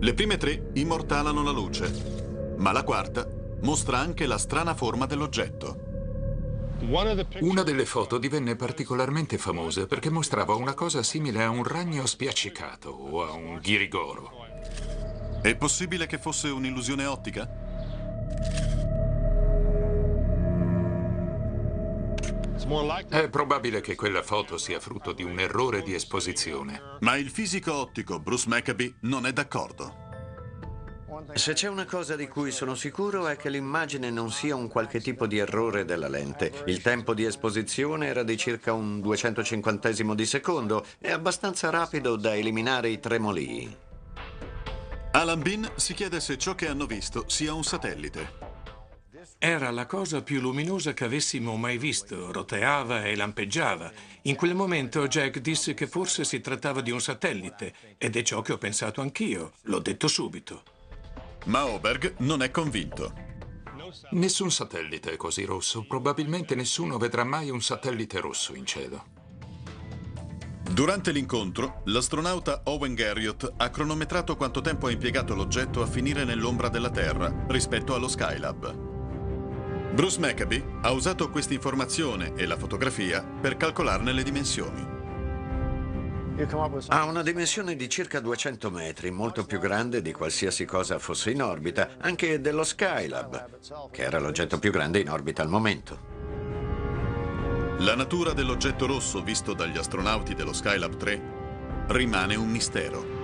Le 0.00 0.14
prime 0.14 0.36
tre 0.36 0.70
immortalano 0.74 1.42
la 1.42 1.50
luce, 1.50 2.54
ma 2.56 2.72
la 2.72 2.82
quarta 2.82 3.28
mostra 3.60 3.98
anche 3.98 4.26
la 4.26 4.38
strana 4.38 4.74
forma 4.74 5.06
dell'oggetto. 5.06 5.89
Una 6.82 7.62
delle 7.62 7.84
foto 7.84 8.18
divenne 8.18 8.56
particolarmente 8.56 9.36
famosa 9.38 9.86
perché 9.86 10.10
mostrava 10.10 10.54
una 10.54 10.74
cosa 10.74 11.02
simile 11.02 11.42
a 11.42 11.50
un 11.50 11.62
ragno 11.62 12.06
spiaccicato 12.06 12.88
o 12.88 13.24
a 13.24 13.32
un 13.32 13.58
ghirigoro. 13.58 14.46
È 15.42 15.54
possibile 15.56 16.06
che 16.06 16.18
fosse 16.18 16.48
un'illusione 16.48 17.04
ottica? 17.04 17.48
È 23.08 23.28
probabile 23.28 23.80
che 23.80 23.94
quella 23.94 24.22
foto 24.22 24.56
sia 24.56 24.80
frutto 24.80 25.12
di 25.12 25.22
un 25.22 25.38
errore 25.38 25.82
di 25.82 25.94
esposizione. 25.94 26.80
Ma 27.00 27.16
il 27.16 27.30
fisico 27.30 27.74
ottico 27.74 28.20
Bruce 28.20 28.48
Maccabee 28.48 28.94
non 29.00 29.26
è 29.26 29.32
d'accordo. 29.32 30.09
Se 31.34 31.52
c'è 31.52 31.68
una 31.68 31.84
cosa 31.84 32.16
di 32.16 32.28
cui 32.28 32.50
sono 32.50 32.74
sicuro 32.74 33.26
è 33.26 33.36
che 33.36 33.50
l'immagine 33.50 34.10
non 34.10 34.30
sia 34.30 34.54
un 34.54 34.68
qualche 34.68 35.00
tipo 35.00 35.26
di 35.26 35.38
errore 35.38 35.84
della 35.84 36.08
lente. 36.08 36.52
Il 36.66 36.80
tempo 36.82 37.14
di 37.14 37.24
esposizione 37.24 38.06
era 38.06 38.22
di 38.22 38.36
circa 38.36 38.72
un 38.72 39.00
250 39.00 39.90
di 40.14 40.26
secondo 40.26 40.84
e 40.98 41.10
abbastanza 41.10 41.70
rapido 41.70 42.16
da 42.16 42.34
eliminare 42.34 42.90
i 42.90 43.00
tremolii. 43.00 43.76
Alan 45.12 45.42
Bean 45.42 45.70
si 45.76 45.94
chiede 45.94 46.20
se 46.20 46.38
ciò 46.38 46.54
che 46.54 46.68
hanno 46.68 46.86
visto 46.86 47.24
sia 47.26 47.52
un 47.52 47.64
satellite. 47.64 48.48
Era 49.38 49.70
la 49.70 49.86
cosa 49.86 50.22
più 50.22 50.40
luminosa 50.40 50.92
che 50.92 51.04
avessimo 51.04 51.56
mai 51.56 51.78
visto, 51.78 52.30
roteava 52.30 53.04
e 53.04 53.16
lampeggiava. 53.16 53.90
In 54.22 54.36
quel 54.36 54.54
momento 54.54 55.08
Jack 55.08 55.38
disse 55.38 55.74
che 55.74 55.86
forse 55.86 56.24
si 56.24 56.40
trattava 56.40 56.80
di 56.80 56.90
un 56.90 57.00
satellite 57.00 57.72
ed 57.96 58.16
è 58.16 58.22
ciò 58.22 58.42
che 58.42 58.52
ho 58.52 58.58
pensato 58.58 59.00
anch'io. 59.00 59.52
L'ho 59.62 59.78
detto 59.78 60.08
subito. 60.08 60.62
Ma 61.46 61.66
Oberg 61.66 62.16
non 62.18 62.42
è 62.42 62.50
convinto. 62.50 63.28
Nessun 64.10 64.50
satellite 64.50 65.12
è 65.12 65.16
così 65.16 65.44
rosso. 65.44 65.84
Probabilmente 65.86 66.54
nessuno 66.54 66.98
vedrà 66.98 67.24
mai 67.24 67.50
un 67.50 67.60
satellite 67.60 68.20
rosso 68.20 68.54
in 68.54 68.66
cielo. 68.66 69.18
Durante 70.70 71.10
l'incontro, 71.10 71.82
l'astronauta 71.86 72.62
Owen 72.64 72.94
Garriott 72.94 73.54
ha 73.56 73.70
cronometrato 73.70 74.36
quanto 74.36 74.60
tempo 74.60 74.86
ha 74.86 74.90
impiegato 74.92 75.34
l'oggetto 75.34 75.82
a 75.82 75.86
finire 75.86 76.24
nell'ombra 76.24 76.68
della 76.68 76.90
Terra 76.90 77.44
rispetto 77.48 77.94
allo 77.94 78.06
Skylab. 78.06 78.88
Bruce 79.92 80.20
Maccabee 80.20 80.64
ha 80.82 80.92
usato 80.92 81.28
questa 81.30 81.54
informazione 81.54 82.34
e 82.36 82.46
la 82.46 82.56
fotografia 82.56 83.24
per 83.24 83.56
calcolarne 83.56 84.12
le 84.12 84.22
dimensioni. 84.22 84.99
Ha 86.88 87.04
una 87.04 87.22
dimensione 87.22 87.76
di 87.76 87.88
circa 87.88 88.18
200 88.18 88.70
metri, 88.70 89.10
molto 89.10 89.44
più 89.44 89.58
grande 89.58 90.00
di 90.00 90.12
qualsiasi 90.12 90.64
cosa 90.64 90.98
fosse 90.98 91.30
in 91.30 91.42
orbita, 91.42 91.96
anche 91.98 92.40
dello 92.40 92.64
Skylab, 92.64 93.90
che 93.90 94.02
era 94.02 94.18
l'oggetto 94.18 94.58
più 94.58 94.70
grande 94.70 95.00
in 95.00 95.10
orbita 95.10 95.42
al 95.42 95.48
momento. 95.48 95.98
La 97.80 97.94
natura 97.94 98.32
dell'oggetto 98.32 98.86
rosso 98.86 99.22
visto 99.22 99.52
dagli 99.52 99.76
astronauti 99.76 100.34
dello 100.34 100.54
Skylab 100.54 100.96
3 100.96 101.22
rimane 101.88 102.34
un 102.36 102.48
mistero. 102.48 103.18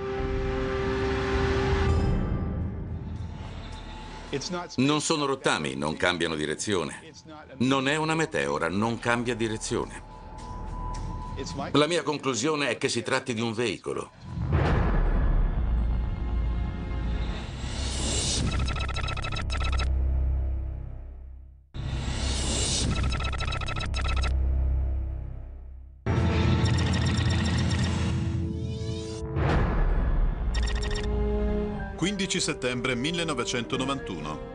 Non 4.76 5.00
sono 5.00 5.24
rottami, 5.24 5.74
non 5.74 5.96
cambiano 5.96 6.34
direzione. 6.34 7.02
Non 7.58 7.88
è 7.88 7.96
una 7.96 8.14
meteora, 8.14 8.68
non 8.68 8.98
cambia 8.98 9.34
direzione. 9.34 10.05
La 11.72 11.86
mia 11.86 12.02
conclusione 12.02 12.70
è 12.70 12.78
che 12.78 12.88
si 12.88 13.02
tratti 13.02 13.34
di 13.34 13.42
un 13.42 13.52
veicolo. 13.52 14.10
«15 31.98 32.38
settembre 32.38 32.94
1991. 32.94 34.54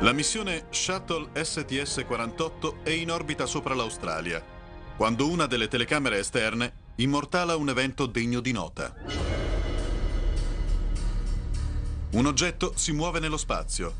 La 0.00 0.12
missione 0.12 0.66
Shuttle 0.68 1.30
STS-48 1.32 2.82
è 2.82 2.90
in 2.90 3.10
orbita 3.10 3.46
sopra 3.46 3.74
l'Australia 3.74 4.56
quando 4.98 5.30
una 5.30 5.46
delle 5.46 5.68
telecamere 5.68 6.18
esterne 6.18 6.72
immortala 6.96 7.54
un 7.54 7.68
evento 7.68 8.06
degno 8.06 8.40
di 8.40 8.50
nota. 8.50 8.92
Un 12.10 12.26
oggetto 12.26 12.72
si 12.74 12.90
muove 12.90 13.20
nello 13.20 13.36
spazio. 13.36 13.94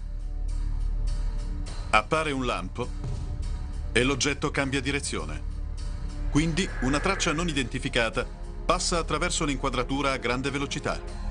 Appare 1.91 2.33
un 2.33 2.45
lampo 2.45 2.89
e 3.93 4.03
l'oggetto 4.03 4.51
cambia 4.51 4.81
direzione. 4.81 5.41
Quindi 6.33 6.69
una 6.81 6.99
traccia 6.99 7.33
non 7.33 7.47
identificata 7.49 8.27
passa 8.67 8.99
attraverso 8.99 9.45
l'inquadratura 9.45 10.11
a 10.11 10.17
grande 10.17 10.51
velocità. 10.51 11.28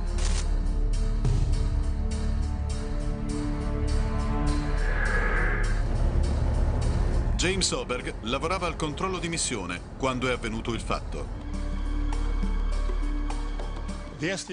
James 7.37 7.69
Oberg 7.69 8.15
lavorava 8.21 8.65
al 8.65 8.75
controllo 8.75 9.19
di 9.19 9.29
missione 9.29 9.79
quando 9.99 10.27
è 10.27 10.31
avvenuto 10.31 10.73
il 10.73 10.81
fatto. 10.81 11.45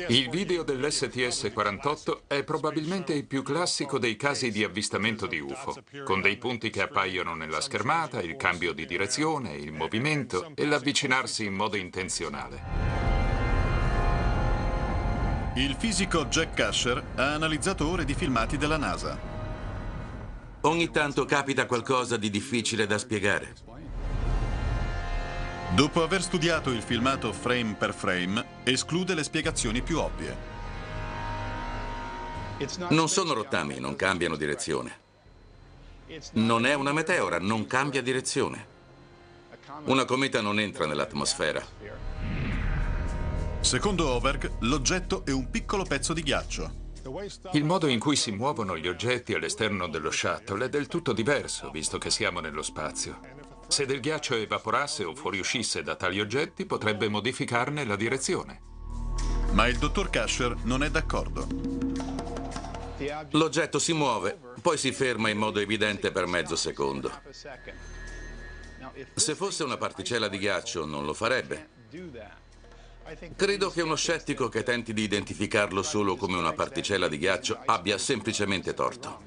Il 0.09 0.29
video 0.29 0.63
dell'STS-48 0.63 2.19
è 2.27 2.45
probabilmente 2.45 3.15
il 3.15 3.25
più 3.25 3.43
classico 3.43 3.99
dei 3.99 4.17
casi 4.17 4.51
di 4.51 4.63
avvistamento 4.63 5.27
di 5.27 5.41
UFO, 5.41 5.83
con 6.05 6.21
dei 6.21 6.37
punti 6.37 6.69
che 6.69 6.83
appaiono 6.83 7.35
nella 7.35 7.63
schermata, 7.63 8.21
il 8.21 8.37
cambio 8.37 8.75
di 8.75 8.85
direzione, 8.85 9.55
il 9.55 9.73
movimento 9.73 10.53
e 10.55 10.67
l'avvicinarsi 10.67 11.47
in 11.47 11.55
modo 11.55 11.77
intenzionale. 11.77 12.63
Il 15.55 15.75
fisico 15.79 16.27
Jack 16.27 16.53
Casher 16.53 17.03
ha 17.15 17.33
analizzato 17.33 17.89
ore 17.89 18.05
di 18.05 18.13
filmati 18.13 18.59
della 18.59 18.77
NASA. 18.77 19.34
Ogni 20.67 20.91
tanto 20.91 21.27
capita 21.27 21.67
qualcosa 21.67 22.17
di 22.17 22.31
difficile 22.31 22.87
da 22.87 22.97
spiegare. 22.97 23.55
Dopo 25.75 26.03
aver 26.03 26.23
studiato 26.23 26.71
il 26.71 26.81
filmato 26.81 27.35
frame 27.35 27.75
per 27.75 27.93
frame, 27.93 28.63
esclude 28.65 29.15
le 29.15 29.25
spiegazioni 29.25 29.83
più 29.83 29.99
ovvie. 29.99 30.37
Non 32.89 33.11
sono 33.11 33.35
rottami, 33.35 33.79
non 33.79 33.95
cambiano 33.95 34.37
direzione. 34.37 35.01
Non 36.33 36.65
è 36.65 36.73
una 36.73 36.93
meteora, 36.93 37.39
non 37.39 37.67
cambia 37.67 38.01
direzione. 38.01 38.67
Una 39.85 40.07
cometa 40.07 40.41
non 40.41 40.59
entra 40.59 40.87
nell'atmosfera. 40.87 41.63
Secondo 43.61 44.09
Oberg, 44.09 44.51
l'oggetto 44.61 45.27
è 45.27 45.31
un 45.31 45.51
piccolo 45.51 45.85
pezzo 45.85 46.15
di 46.15 46.23
ghiaccio. 46.23 46.84
Il 47.53 47.65
modo 47.65 47.87
in 47.87 48.01
cui 48.01 48.17
si 48.17 48.33
muovono 48.33 48.77
gli 48.77 48.89
oggetti 48.89 49.35
all'esterno 49.35 49.89
dello 49.89 50.11
shuttle 50.11 50.65
è 50.65 50.69
del 50.69 50.89
tutto 50.89 51.13
diverso, 51.13 51.71
visto 51.71 51.97
che 51.97 52.11
siamo 52.11 52.41
nello 52.41 52.63
spazio. 52.63 53.21
Se 53.69 53.87
del 53.87 54.01
ghiaccio 54.01 54.35
evaporasse 54.35 55.05
o 55.05 55.15
fuoriuscisse 55.15 55.85
da 55.85 55.95
tali 55.95 56.21
oggetti, 56.21 56.67
potrebbe 56.67 57.09
modificarne 57.09 57.85
la 57.85 57.95
direzione. 57.95 58.61
Ma 59.53 59.69
il 59.69 59.79
dottor 59.79 60.11
Kasher 60.11 60.57
non 60.65 60.83
è 60.83 60.91
d'accordo. 60.91 61.47
L'oggetto 63.31 63.79
si 63.79 63.93
muove, 63.93 64.37
poi 64.61 64.77
si 64.77 64.91
ferma 64.91 65.29
in 65.29 65.39
modo 65.39 65.61
evidente 65.61 66.11
per 66.11 66.27
mezzo 66.27 66.57
secondo. 66.57 67.13
Se 69.15 69.35
fosse 69.37 69.63
una 69.63 69.77
particella 69.77 70.27
di 70.27 70.39
ghiaccio 70.39 70.85
non 70.85 71.05
lo 71.05 71.15
farebbe. 71.15 71.69
Credo 73.37 73.71
che 73.71 73.83
uno 73.83 73.97
scettico 73.97 74.49
che 74.49 74.63
tenti 74.63 74.95
di 74.95 75.03
identificarlo 75.03 75.83
solo 75.83 76.17
come 76.17 76.39
una 76.39 76.53
particella 76.53 77.07
di 77.07 77.19
ghiaccio 77.19 77.61
abbia 77.67 77.99
semplicemente 77.99 78.73
torto. 78.73 79.21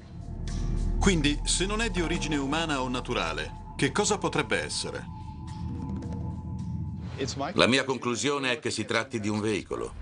Quindi, 0.98 1.40
se 1.44 1.64
non 1.64 1.80
è 1.80 1.88
di 1.88 2.02
origine 2.02 2.36
umana 2.36 2.82
o 2.82 2.88
naturale, 2.88 3.74
che 3.76 3.92
cosa 3.92 4.18
potrebbe 4.18 4.60
essere? 4.60 5.04
La 7.54 7.66
mia 7.66 7.84
conclusione 7.84 8.52
è 8.52 8.58
che 8.58 8.70
si 8.70 8.84
tratti 8.84 9.20
di 9.20 9.28
un 9.28 9.40
veicolo. 9.40 9.94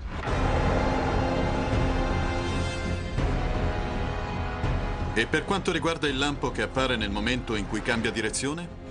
E 5.14 5.26
per 5.26 5.44
quanto 5.44 5.70
riguarda 5.70 6.08
il 6.08 6.16
lampo 6.16 6.50
che 6.50 6.62
appare 6.62 6.96
nel 6.96 7.10
momento 7.10 7.54
in 7.54 7.68
cui 7.68 7.82
cambia 7.82 8.10
direzione? 8.10 8.85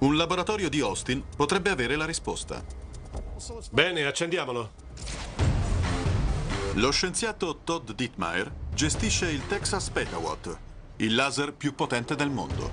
Un 0.00 0.16
laboratorio 0.16 0.68
di 0.68 0.78
Austin 0.78 1.24
potrebbe 1.34 1.70
avere 1.70 1.96
la 1.96 2.04
risposta. 2.04 2.64
Bene, 3.72 4.04
accendiamolo. 4.04 4.70
Lo 6.74 6.92
scienziato 6.92 7.62
Todd 7.64 7.90
Dittmeier 7.90 8.48
gestisce 8.72 9.28
il 9.28 9.44
Texas 9.48 9.90
Petawatt, 9.90 10.56
il 10.98 11.16
laser 11.16 11.52
più 11.52 11.74
potente 11.74 12.14
del 12.14 12.30
mondo. 12.30 12.70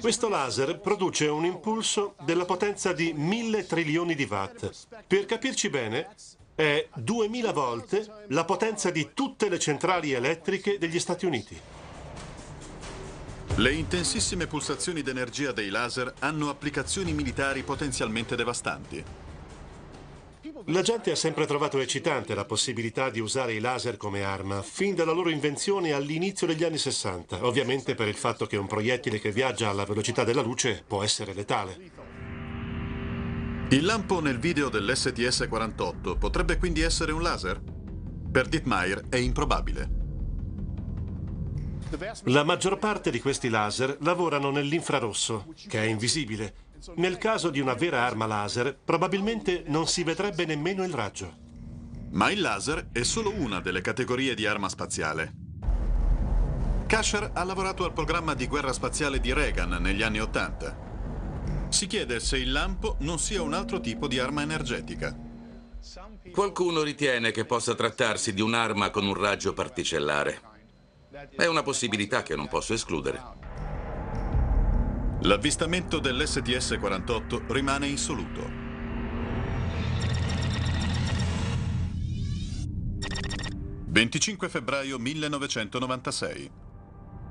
Questo 0.00 0.28
laser 0.28 0.78
produce 0.78 1.28
un 1.28 1.46
impulso 1.46 2.14
della 2.22 2.44
potenza 2.44 2.92
di 2.92 3.14
mille 3.14 3.64
trilioni 3.64 4.14
di 4.14 4.26
watt. 4.28 4.70
Per 5.06 5.24
capirci 5.24 5.70
bene, 5.70 6.08
è 6.54 6.88
2000 6.94 7.52
volte 7.52 8.06
la 8.28 8.44
potenza 8.44 8.90
di 8.90 9.12
tutte 9.14 9.48
le 9.48 9.58
centrali 9.58 10.12
elettriche 10.12 10.76
degli 10.76 10.98
Stati 10.98 11.24
Uniti. 11.24 11.58
Le 13.54 13.72
intensissime 13.72 14.46
pulsazioni 14.46 15.02
d'energia 15.02 15.52
dei 15.52 15.70
laser 15.70 16.12
hanno 16.18 16.50
applicazioni 16.50 17.12
militari 17.12 17.62
potenzialmente 17.62 18.36
devastanti. 18.36 19.04
La 20.66 20.82
gente 20.82 21.12
ha 21.12 21.16
sempre 21.16 21.46
trovato 21.46 21.78
eccitante 21.78 22.34
la 22.34 22.44
possibilità 22.44 23.08
di 23.08 23.20
usare 23.20 23.52
i 23.52 23.60
laser 23.60 23.96
come 23.96 24.24
arma, 24.24 24.62
fin 24.62 24.94
dalla 24.96 25.12
loro 25.12 25.30
invenzione 25.30 25.92
all'inizio 25.92 26.46
degli 26.46 26.64
anni 26.64 26.76
60, 26.76 27.46
ovviamente 27.46 27.94
per 27.94 28.08
il 28.08 28.16
fatto 28.16 28.46
che 28.46 28.56
un 28.56 28.66
proiettile 28.66 29.20
che 29.20 29.30
viaggia 29.30 29.70
alla 29.70 29.84
velocità 29.84 30.24
della 30.24 30.42
luce 30.42 30.82
può 30.86 31.02
essere 31.04 31.34
letale. 31.34 31.78
Il 33.70 33.84
lampo 33.84 34.20
nel 34.20 34.38
video 34.38 34.68
dell'STS-48 34.68 36.18
potrebbe 36.18 36.56
quindi 36.56 36.82
essere 36.82 37.12
un 37.12 37.22
laser? 37.22 37.60
Per 38.30 38.48
Dittmeier 38.48 39.06
è 39.08 39.16
improbabile. 39.16 40.05
La 42.24 42.42
maggior 42.42 42.78
parte 42.78 43.10
di 43.10 43.20
questi 43.20 43.48
laser 43.48 43.96
lavorano 44.00 44.50
nell'infrarosso, 44.50 45.54
che 45.68 45.82
è 45.82 45.86
invisibile. 45.86 46.54
Nel 46.96 47.16
caso 47.18 47.50
di 47.50 47.60
una 47.60 47.74
vera 47.74 48.02
arma 48.02 48.26
laser, 48.26 48.76
probabilmente 48.76 49.64
non 49.66 49.86
si 49.86 50.02
vedrebbe 50.02 50.44
nemmeno 50.44 50.84
il 50.84 50.92
raggio. 50.92 51.44
Ma 52.10 52.30
il 52.30 52.40
laser 52.40 52.88
è 52.92 53.02
solo 53.02 53.32
una 53.32 53.60
delle 53.60 53.80
categorie 53.80 54.34
di 54.34 54.46
arma 54.46 54.68
spaziale. 54.68 55.32
Kasher 56.86 57.30
ha 57.34 57.44
lavorato 57.44 57.84
al 57.84 57.92
programma 57.92 58.34
di 58.34 58.46
guerra 58.46 58.72
spaziale 58.72 59.20
di 59.20 59.32
Reagan 59.32 59.70
negli 59.80 60.02
anni 60.02 60.20
Ottanta. 60.20 60.76
Si 61.68 61.86
chiede 61.86 62.20
se 62.20 62.36
il 62.36 62.52
lampo 62.52 62.96
non 63.00 63.18
sia 63.18 63.42
un 63.42 63.52
altro 63.52 63.80
tipo 63.80 64.06
di 64.06 64.18
arma 64.18 64.42
energetica. 64.42 65.16
Qualcuno 66.30 66.82
ritiene 66.82 67.32
che 67.32 67.44
possa 67.44 67.74
trattarsi 67.74 68.32
di 68.32 68.40
un'arma 68.40 68.90
con 68.90 69.06
un 69.06 69.14
raggio 69.14 69.52
particellare. 69.52 70.54
È 71.34 71.46
una 71.46 71.62
possibilità 71.62 72.22
che 72.22 72.36
non 72.36 72.46
posso 72.46 72.74
escludere. 72.74 73.22
L'avvistamento 75.22 75.98
dell'STS-48 75.98 77.50
rimane 77.52 77.86
insoluto. 77.86 78.64
«25 83.90 84.48
febbraio 84.50 84.98
1996. 84.98 86.50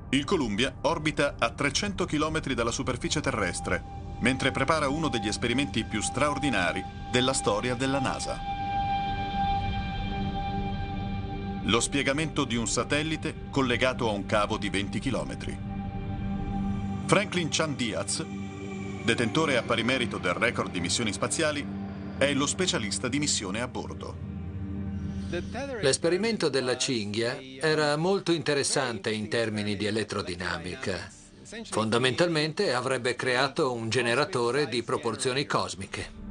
Il 0.10 0.24
Columbia 0.24 0.76
orbita 0.82 1.36
a 1.38 1.52
300 1.52 2.06
km 2.06 2.54
dalla 2.54 2.72
superficie 2.72 3.22
terrestre, 3.22 3.84
mentre 4.22 4.50
prepara 4.50 4.90
uno 4.90 5.10
degli 5.10 5.28
esperimenti 5.28 5.86
più 5.86 6.02
straordinari 6.02 6.84
della 7.12 7.34
storia 7.34 7.76
della 7.76 8.00
NASA. 8.00 8.55
Lo 11.68 11.80
spiegamento 11.80 12.46
di 12.46 12.56
un 12.56 12.68
satellite 12.68 13.48
collegato 13.50 14.08
a 14.08 14.12
un 14.12 14.28
cavo 14.28 14.58
di 14.58 14.70
20 14.70 15.00
km. 15.00 15.58
Franklin 17.08 17.48
Chan 17.50 17.76
Diaz, 17.76 18.24
detentore 19.04 19.58
a 19.58 19.64
pari 19.64 19.84
merito 19.84 20.20
del 20.20 20.34
record 20.34 20.72
di 20.72 20.80
missioni 20.80 21.12
spaziali, 21.12 21.66
è 22.20 22.32
lo 22.34 22.46
specialista 22.46 23.08
di 23.08 23.18
missione 23.18 23.62
a 23.62 23.68
bordo. 23.68 24.16
L'esperimento 25.82 26.50
della 26.50 26.78
cinghia 26.78 27.36
era 27.60 27.96
molto 27.96 28.32
interessante 28.32 29.12
in 29.12 29.28
termini 29.28 29.76
di 29.76 29.88
elettrodinamica. 29.88 31.12
Fondamentalmente 31.64 32.76
avrebbe 32.76 33.16
creato 33.16 33.74
un 33.74 33.90
generatore 33.90 34.68
di 34.68 34.84
proporzioni 34.84 35.48
cosmiche. 35.48 36.25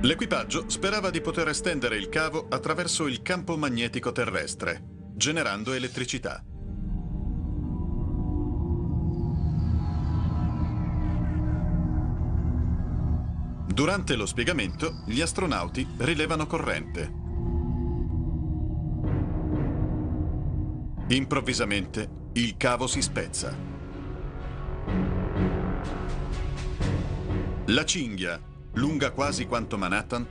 L'equipaggio 0.00 0.68
sperava 0.68 1.10
di 1.10 1.20
poter 1.20 1.48
estendere 1.48 1.96
il 1.96 2.08
cavo 2.08 2.46
attraverso 2.48 3.08
il 3.08 3.20
campo 3.20 3.56
magnetico 3.56 4.12
terrestre, 4.12 4.80
generando 5.14 5.72
elettricità. 5.72 6.40
Durante 13.66 14.14
lo 14.14 14.26
spiegamento, 14.26 15.02
gli 15.06 15.20
astronauti 15.20 15.84
rilevano 15.98 16.46
corrente. 16.46 17.12
Improvvisamente, 21.08 22.08
il 22.34 22.56
cavo 22.56 22.86
si 22.86 23.02
spezza. 23.02 23.52
La 27.66 27.84
cinghia, 27.84 28.40
lunga 28.78 29.10
quasi 29.10 29.46
quanto 29.46 29.76
Manhattan, 29.76 30.26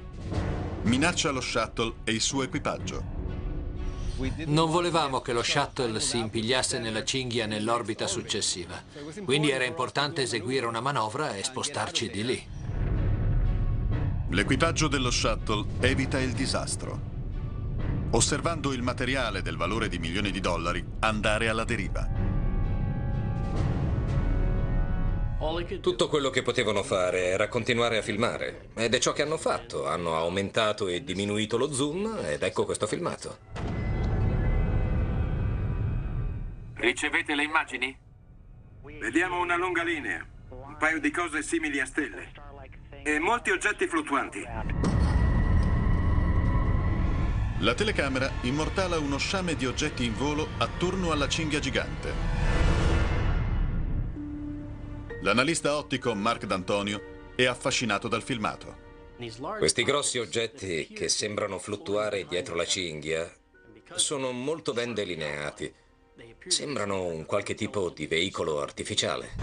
minaccia 0.83 1.31
lo 1.31 1.41
shuttle 1.41 1.95
e 2.05 2.13
il 2.13 2.21
suo 2.21 2.43
equipaggio. 2.43 3.15
Non 4.45 4.71
volevamo 4.71 5.21
che 5.21 5.33
lo 5.33 5.43
shuttle 5.43 5.99
si 5.99 6.17
impigliasse 6.17 6.79
nella 6.79 7.03
cinghia 7.03 7.45
nell'orbita 7.45 8.07
successiva, 8.07 8.81
quindi 9.25 9.51
era 9.51 9.65
importante 9.65 10.23
eseguire 10.23 10.65
una 10.65 10.79
manovra 10.79 11.35
e 11.35 11.43
spostarci 11.43 12.09
di 12.09 12.23
lì. 12.23 12.47
L'equipaggio 14.29 14.87
dello 14.87 15.11
shuttle 15.11 15.65
evita 15.81 16.19
il 16.19 16.31
disastro, 16.31 16.99
osservando 18.11 18.73
il 18.73 18.81
materiale 18.81 19.41
del 19.41 19.57
valore 19.57 19.87
di 19.89 19.99
milioni 19.99 20.31
di 20.31 20.39
dollari 20.39 20.83
andare 20.99 21.49
alla 21.49 21.63
deriva. 21.63 22.16
Tutto 25.81 26.07
quello 26.07 26.31
che 26.31 26.41
potevano 26.41 26.81
fare 26.81 27.25
era 27.25 27.47
continuare 27.47 27.99
a 27.99 28.01
filmare. 28.01 28.69
Ed 28.73 28.95
è 28.95 28.97
ciò 28.97 29.13
che 29.13 29.21
hanno 29.21 29.37
fatto. 29.37 29.85
Hanno 29.85 30.15
aumentato 30.15 30.87
e 30.87 31.03
diminuito 31.03 31.57
lo 31.57 31.71
zoom 31.71 32.17
ed 32.25 32.41
ecco 32.41 32.65
questo 32.65 32.87
filmato. 32.87 33.37
Ricevete 36.73 37.35
le 37.35 37.43
immagini? 37.43 37.95
Vediamo 38.99 39.39
una 39.39 39.55
lunga 39.55 39.83
linea, 39.83 40.25
un 40.49 40.75
paio 40.77 40.99
di 40.99 41.11
cose 41.11 41.43
simili 41.43 41.79
a 41.79 41.85
stelle 41.85 42.31
e 43.03 43.19
molti 43.19 43.51
oggetti 43.51 43.87
fluttuanti. 43.87 44.43
La 47.59 47.73
telecamera 47.75 48.31
immortala 48.41 48.97
uno 48.97 49.17
sciame 49.17 49.55
di 49.55 49.65
oggetti 49.67 50.03
in 50.03 50.15
volo 50.15 50.47
attorno 50.57 51.11
alla 51.11 51.27
cinghia 51.27 51.59
gigante. 51.59 52.76
L'analista 55.21 55.75
ottico 55.75 56.13
Mark 56.13 56.45
D'Antonio 56.45 57.31
è 57.35 57.45
affascinato 57.45 58.07
dal 58.07 58.21
filmato. 58.21 58.85
Questi 59.57 59.83
grossi 59.83 60.19
oggetti 60.19 60.87
che 60.87 61.09
sembrano 61.09 61.57
fluttuare 61.57 62.27
dietro 62.27 62.53
la 62.53 62.65
cinghia 62.65 63.31
sono 63.95 64.31
molto 64.31 64.73
ben 64.73 64.93
delineati. 64.93 65.73
Sembrano 66.45 67.05
un 67.05 67.25
qualche 67.25 67.55
tipo 67.55 67.89
di 67.89 68.05
veicolo 68.05 68.61
artificiale. 68.61 69.35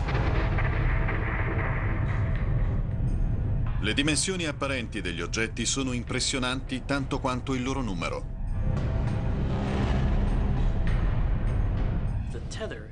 Le 3.80 3.94
dimensioni 3.94 4.46
apparenti 4.46 5.00
degli 5.00 5.20
oggetti 5.20 5.66
sono 5.66 5.92
impressionanti 5.92 6.84
tanto 6.86 7.18
quanto 7.18 7.52
il 7.52 7.62
loro 7.62 7.82
numero. 7.82 8.33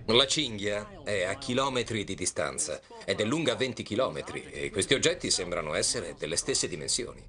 La 0.06 0.26
cinghia 0.26 1.02
è 1.04 1.22
a 1.22 1.34
chilometri 1.34 2.02
di 2.02 2.14
distanza 2.14 2.80
ed 3.04 3.20
è 3.20 3.24
lunga 3.24 3.54
20 3.54 3.82
chilometri 3.84 4.42
e 4.50 4.70
questi 4.70 4.94
oggetti 4.94 5.30
sembrano 5.30 5.74
essere 5.74 6.16
delle 6.18 6.36
stesse 6.36 6.66
dimensioni. 6.66 7.24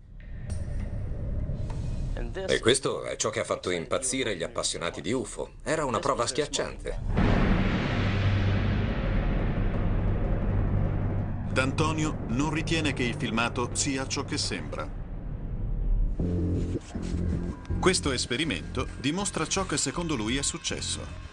E 2.47 2.59
questo 2.59 3.03
è 3.03 3.15
ciò 3.17 3.29
che 3.29 3.39
ha 3.39 3.43
fatto 3.43 3.69
impazzire 3.69 4.35
gli 4.35 4.43
appassionati 4.43 5.01
di 5.01 5.11
UFO. 5.11 5.53
Era 5.63 5.85
una 5.85 5.99
prova 5.99 6.25
schiacciante. 6.25 6.99
D'Antonio 11.51 12.25
non 12.29 12.49
ritiene 12.49 12.93
che 12.93 13.03
il 13.03 13.15
filmato 13.15 13.69
sia 13.73 14.07
ciò 14.07 14.23
che 14.23 14.39
sembra. 14.39 14.89
Questo 17.79 18.11
esperimento 18.11 18.87
dimostra 18.99 19.45
ciò 19.45 19.65
che 19.67 19.77
secondo 19.77 20.15
lui 20.15 20.37
è 20.37 20.41
successo. 20.41 21.31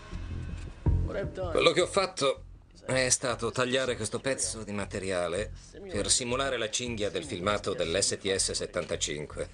Quello 1.51 1.73
che 1.73 1.81
ho 1.81 1.87
fatto 1.87 2.45
è 2.87 3.09
stato 3.09 3.51
tagliare 3.51 3.97
questo 3.97 4.21
pezzo 4.21 4.63
di 4.63 4.73
materiale 4.73 5.53
per 5.91 6.11
simulare 6.11 6.57
la 6.57 6.71
cinghia 6.71 7.11
del 7.11 7.25
filmato 7.25 7.75
dell'STS-75. 7.75 9.49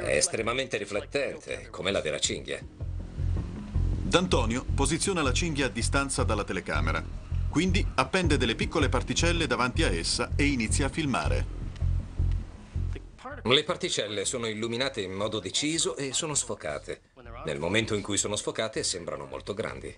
È 0.00 0.16
estremamente 0.16 0.76
riflettente, 0.76 1.68
come 1.70 1.90
la 1.90 2.02
vera 2.02 2.18
cinghia. 2.18 2.60
D'Antonio 4.08 4.64
posiziona 4.74 5.22
la 5.22 5.32
cinghia 5.32 5.66
a 5.66 5.70
distanza 5.70 6.22
dalla 6.22 6.44
telecamera, 6.44 7.02
quindi 7.48 7.86
appende 7.94 8.36
delle 8.36 8.54
piccole 8.54 8.88
particelle 8.88 9.46
davanti 9.46 9.82
a 9.82 9.90
essa 9.90 10.30
e 10.36 10.44
inizia 10.44 10.86
a 10.86 10.90
filmare. 10.90 11.56
Le 13.42 13.64
particelle 13.64 14.24
sono 14.24 14.46
illuminate 14.46 15.00
in 15.00 15.12
modo 15.12 15.38
deciso 15.38 15.96
e 15.96 16.12
sono 16.12 16.34
sfocate. 16.34 17.00
Nel 17.44 17.58
momento 17.58 17.94
in 17.94 18.02
cui 18.02 18.16
sono 18.16 18.36
sfocate 18.36 18.82
sembrano 18.82 19.26
molto 19.26 19.54
grandi. 19.54 19.96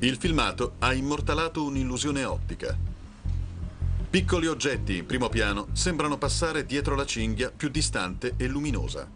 Il 0.00 0.16
filmato 0.16 0.74
ha 0.78 0.92
immortalato 0.92 1.64
un'illusione 1.64 2.22
ottica. 2.22 2.78
Piccoli 4.08 4.46
oggetti 4.46 4.98
in 4.98 5.06
primo 5.06 5.28
piano 5.28 5.66
sembrano 5.72 6.16
passare 6.16 6.64
dietro 6.64 6.94
la 6.94 7.04
cinghia 7.04 7.50
più 7.50 7.68
distante 7.68 8.34
e 8.36 8.46
luminosa. 8.46 9.10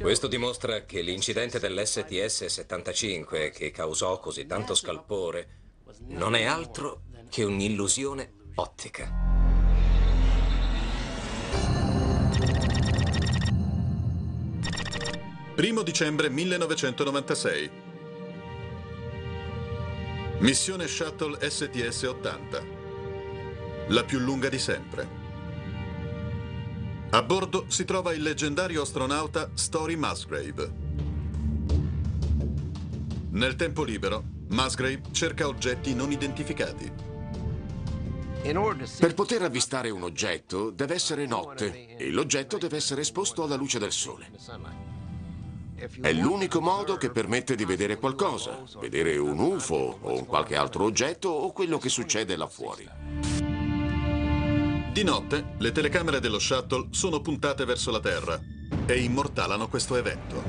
Questo 0.00 0.26
dimostra 0.26 0.84
che 0.84 1.00
l'incidente 1.00 1.58
dell'STS-75 1.58 3.50
che 3.50 3.70
causò 3.70 4.20
così 4.20 4.44
tanto 4.44 4.74
scalpore 4.74 5.48
non 6.08 6.34
è 6.34 6.44
altro 6.44 7.04
che 7.30 7.42
un'illusione 7.42 8.32
ottica. 8.56 9.10
Primo 15.54 15.82
dicembre 15.82 16.28
1996. 16.28 17.88
Missione 20.40 20.88
Shuttle 20.88 21.38
STS-80. 21.38 23.88
La 23.88 24.04
più 24.04 24.18
lunga 24.18 24.48
di 24.48 24.58
sempre. 24.58 25.06
A 27.10 27.22
bordo 27.22 27.66
si 27.68 27.84
trova 27.84 28.14
il 28.14 28.22
leggendario 28.22 28.80
astronauta 28.80 29.50
Story 29.52 29.96
Musgrave. 29.96 30.72
Nel 33.32 33.54
tempo 33.54 33.84
libero, 33.84 34.24
Musgrave 34.48 35.02
cerca 35.10 35.46
oggetti 35.46 35.94
non 35.94 36.10
identificati. 36.10 36.90
Per 38.98 39.12
poter 39.12 39.42
avvistare 39.42 39.90
un 39.90 40.04
oggetto 40.04 40.70
deve 40.70 40.94
essere 40.94 41.26
notte 41.26 41.98
e 41.98 42.10
l'oggetto 42.10 42.56
deve 42.56 42.78
essere 42.78 43.02
esposto 43.02 43.42
alla 43.42 43.56
luce 43.56 43.78
del 43.78 43.92
sole. 43.92 44.30
È 46.00 46.12
l'unico 46.12 46.60
modo 46.60 46.98
che 46.98 47.08
permette 47.10 47.54
di 47.54 47.64
vedere 47.64 47.96
qualcosa, 47.96 48.62
vedere 48.78 49.16
un 49.16 49.38
UFO 49.38 49.98
o 50.02 50.12
un 50.12 50.26
qualche 50.26 50.54
altro 50.54 50.84
oggetto 50.84 51.30
o 51.30 51.52
quello 51.52 51.78
che 51.78 51.88
succede 51.88 52.36
là 52.36 52.46
fuori. 52.46 52.86
Di 54.92 55.02
notte, 55.02 55.54
le 55.56 55.72
telecamere 55.72 56.20
dello 56.20 56.38
shuttle 56.38 56.88
sono 56.90 57.20
puntate 57.20 57.64
verso 57.64 57.90
la 57.90 58.00
Terra 58.00 58.38
e 58.84 59.00
immortalano 59.00 59.68
questo 59.68 59.96
evento. 59.96 60.42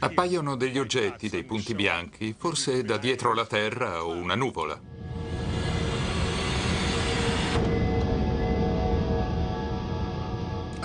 Appaiono 0.00 0.56
degli 0.56 0.78
oggetti, 0.78 1.30
dei 1.30 1.44
punti 1.44 1.74
bianchi, 1.74 2.34
forse 2.36 2.82
da 2.82 2.98
dietro 2.98 3.32
la 3.32 3.46
Terra 3.46 4.04
o 4.04 4.10
una 4.10 4.34
nuvola. 4.34 4.91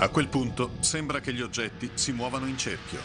A 0.00 0.10
quel 0.10 0.28
punto 0.28 0.74
sembra 0.78 1.18
che 1.18 1.32
gli 1.32 1.40
oggetti 1.40 1.90
si 1.94 2.12
muovano 2.12 2.46
in 2.46 2.56
cerchio. 2.56 3.00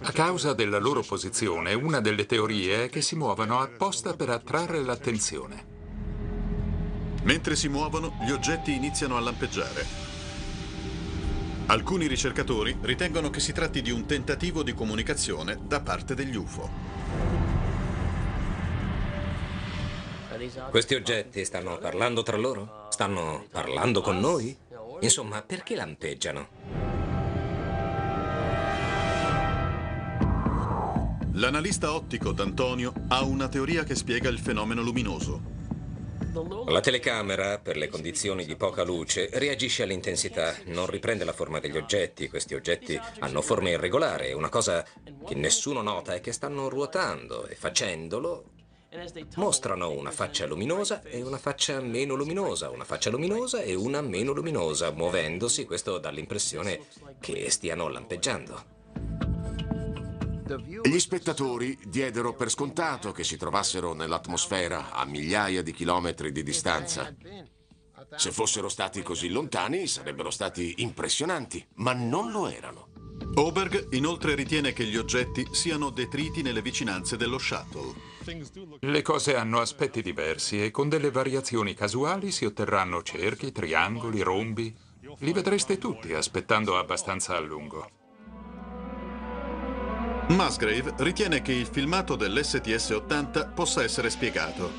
A 0.00 0.12
causa 0.12 0.52
della 0.52 0.78
loro 0.78 1.02
posizione, 1.02 1.74
una 1.74 2.00
delle 2.00 2.24
teorie 2.24 2.84
è 2.84 2.88
che 2.88 3.02
si 3.02 3.16
muovano 3.16 3.58
apposta 3.58 4.14
per 4.14 4.30
attrarre 4.30 4.80
l'attenzione. 4.84 5.64
Mentre 7.24 7.56
si 7.56 7.66
muovono, 7.68 8.16
gli 8.24 8.30
oggetti 8.30 8.76
iniziano 8.76 9.16
a 9.16 9.20
lampeggiare. 9.20 9.86
Alcuni 11.66 12.06
ricercatori 12.06 12.76
ritengono 12.82 13.28
che 13.28 13.40
si 13.40 13.52
tratti 13.52 13.82
di 13.82 13.90
un 13.90 14.06
tentativo 14.06 14.62
di 14.62 14.72
comunicazione 14.72 15.58
da 15.66 15.80
parte 15.80 16.14
degli 16.14 16.36
UFO. 16.36 17.41
Questi 20.70 20.94
oggetti 20.94 21.44
stanno 21.44 21.78
parlando 21.78 22.22
tra 22.22 22.36
loro? 22.36 22.86
Stanno 22.90 23.46
parlando 23.50 24.00
con 24.00 24.18
noi? 24.18 24.56
Insomma, 25.00 25.42
perché 25.42 25.74
lampeggiano? 25.74 26.48
L'analista 31.34 31.94
ottico 31.94 32.32
D'Antonio 32.32 32.92
ha 33.08 33.22
una 33.22 33.48
teoria 33.48 33.84
che 33.84 33.94
spiega 33.94 34.28
il 34.28 34.38
fenomeno 34.38 34.82
luminoso. 34.82 35.40
La 36.66 36.80
telecamera, 36.80 37.58
per 37.58 37.76
le 37.76 37.88
condizioni 37.88 38.44
di 38.44 38.56
poca 38.56 38.84
luce, 38.84 39.28
reagisce 39.32 39.82
all'intensità, 39.82 40.54
non 40.66 40.86
riprende 40.86 41.24
la 41.24 41.32
forma 41.32 41.60
degli 41.60 41.76
oggetti. 41.76 42.28
Questi 42.28 42.54
oggetti 42.54 42.98
hanno 43.18 43.42
forma 43.42 43.68
irregolare. 43.68 44.32
Una 44.32 44.48
cosa 44.48 44.84
che 45.26 45.34
nessuno 45.34 45.82
nota 45.82 46.14
è 46.14 46.20
che 46.20 46.32
stanno 46.32 46.68
ruotando 46.68 47.46
e 47.46 47.54
facendolo 47.54 48.51
mostrano 49.36 49.90
una 49.90 50.10
faccia 50.10 50.46
luminosa 50.46 51.02
e 51.02 51.22
una 51.22 51.38
faccia 51.38 51.80
meno 51.80 52.14
luminosa, 52.14 52.70
una 52.70 52.84
faccia 52.84 53.10
luminosa 53.10 53.62
e 53.62 53.74
una 53.74 54.00
meno 54.02 54.32
luminosa. 54.32 54.90
Muovendosi, 54.90 55.64
questo 55.64 55.98
dà 55.98 56.10
l'impressione 56.10 56.86
che 57.20 57.50
stiano 57.50 57.88
lampeggiando. 57.88 58.80
Gli 60.82 60.98
spettatori 60.98 61.78
diedero 61.86 62.34
per 62.34 62.50
scontato 62.50 63.12
che 63.12 63.24
si 63.24 63.38
trovassero 63.38 63.94
nell'atmosfera 63.94 64.90
a 64.90 65.06
migliaia 65.06 65.62
di 65.62 65.72
chilometri 65.72 66.30
di 66.30 66.42
distanza. 66.42 67.14
Se 68.14 68.30
fossero 68.30 68.68
stati 68.68 69.02
così 69.02 69.30
lontani 69.30 69.86
sarebbero 69.86 70.30
stati 70.30 70.74
impressionanti, 70.78 71.66
ma 71.76 71.94
non 71.94 72.30
lo 72.30 72.48
erano. 72.48 72.88
Oberg 73.36 73.94
inoltre 73.94 74.34
ritiene 74.34 74.74
che 74.74 74.84
gli 74.84 74.98
oggetti 74.98 75.48
siano 75.52 75.88
detriti 75.88 76.42
nelle 76.42 76.60
vicinanze 76.60 77.16
dello 77.16 77.38
shuttle. 77.38 78.11
Le 78.80 79.02
cose 79.02 79.34
hanno 79.36 79.60
aspetti 79.60 80.00
diversi 80.00 80.62
e 80.62 80.70
con 80.70 80.88
delle 80.88 81.10
variazioni 81.10 81.74
casuali 81.74 82.30
si 82.30 82.44
otterranno 82.44 83.02
cerchi, 83.02 83.50
triangoli, 83.50 84.20
rombi. 84.20 84.74
Li 85.18 85.32
vedreste 85.32 85.78
tutti 85.78 86.12
aspettando 86.14 86.78
abbastanza 86.78 87.36
a 87.36 87.40
lungo. 87.40 87.90
Musgrave 90.28 90.94
ritiene 90.98 91.42
che 91.42 91.52
il 91.52 91.66
filmato 91.66 92.16
dell'STS-80 92.16 93.52
possa 93.52 93.82
essere 93.82 94.08
spiegato, 94.08 94.70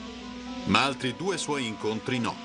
ma 0.66 0.84
altri 0.84 1.16
due 1.16 1.38
suoi 1.38 1.68
incontri 1.68 2.20
no. 2.20 2.36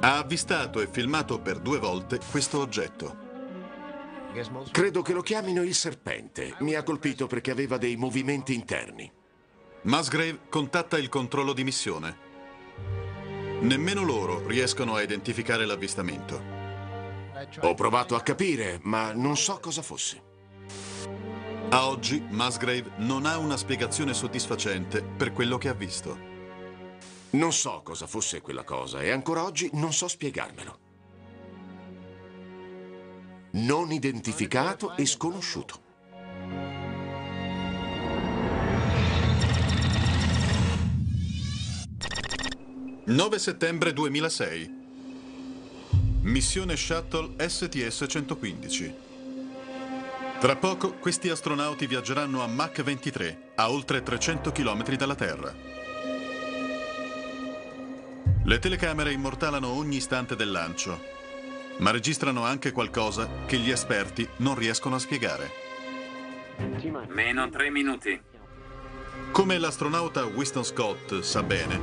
Ha 0.00 0.18
avvistato 0.18 0.80
e 0.80 0.86
filmato 0.86 1.40
per 1.40 1.58
due 1.58 1.78
volte 1.78 2.20
questo 2.30 2.60
oggetto. 2.60 3.25
Credo 4.70 5.02
che 5.02 5.12
lo 5.12 5.22
chiamino 5.22 5.62
il 5.62 5.74
serpente. 5.74 6.54
Mi 6.58 6.74
ha 6.74 6.82
colpito 6.82 7.26
perché 7.26 7.50
aveva 7.50 7.78
dei 7.78 7.96
movimenti 7.96 8.54
interni. 8.54 9.10
Musgrave 9.82 10.40
contatta 10.48 10.98
il 10.98 11.08
controllo 11.08 11.52
di 11.52 11.64
missione. 11.64 12.24
Nemmeno 13.60 14.02
loro 14.02 14.46
riescono 14.46 14.94
a 14.94 15.02
identificare 15.02 15.64
l'avvistamento. 15.64 16.42
Ho 17.60 17.74
provato 17.74 18.14
a 18.14 18.20
capire, 18.20 18.78
ma 18.82 19.12
non 19.12 19.36
so 19.36 19.58
cosa 19.60 19.82
fosse. 19.82 20.22
A 21.70 21.88
oggi 21.88 22.24
Musgrave 22.28 22.92
non 22.98 23.26
ha 23.26 23.38
una 23.38 23.56
spiegazione 23.56 24.14
soddisfacente 24.14 25.02
per 25.02 25.32
quello 25.32 25.58
che 25.58 25.68
ha 25.68 25.74
visto. 25.74 26.18
Non 27.30 27.52
so 27.52 27.80
cosa 27.82 28.06
fosse 28.06 28.40
quella 28.40 28.64
cosa 28.64 29.00
e 29.00 29.10
ancora 29.10 29.42
oggi 29.42 29.70
non 29.72 29.92
so 29.92 30.08
spiegarmelo. 30.08 30.85
Non 33.58 33.90
identificato 33.90 34.94
e 34.98 35.06
sconosciuto. 35.06 35.80
«9 43.06 43.36
settembre 43.36 43.94
2006. 43.94 44.70
Missione 46.20 46.76
Shuttle 46.76 47.34
STS-115. 47.38 48.92
Tra 50.38 50.56
poco 50.56 50.92
questi 50.98 51.30
astronauti 51.30 51.86
viaggeranno 51.86 52.42
a 52.42 52.46
Mach 52.46 52.82
23, 52.82 53.52
a 53.54 53.70
oltre 53.70 54.02
300 54.02 54.52
km 54.52 54.96
dalla 54.96 55.14
Terra. 55.14 55.54
Le 58.44 58.58
telecamere 58.58 59.12
immortalano 59.12 59.68
ogni 59.68 59.96
istante 59.96 60.36
del 60.36 60.50
lancio. 60.50 61.15
Ma 61.78 61.90
registrano 61.90 62.44
anche 62.44 62.72
qualcosa 62.72 63.28
che 63.46 63.58
gli 63.58 63.70
esperti 63.70 64.28
non 64.38 64.54
riescono 64.54 64.94
a 64.94 64.98
spiegare. 64.98 65.50
Meno 67.08 67.48
tre 67.50 67.70
minuti. 67.70 68.20
Come 69.30 69.58
l'astronauta 69.58 70.24
Winston 70.24 70.64
Scott 70.64 71.20
sa 71.20 71.42
bene, 71.42 71.78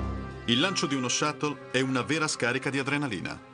il 0.45 0.59
lancio 0.59 0.87
di 0.87 0.95
uno 0.95 1.07
shuttle 1.07 1.69
è 1.71 1.79
una 1.79 2.01
vera 2.01 2.27
scarica 2.27 2.69
di 2.69 2.79
adrenalina. 2.79 3.51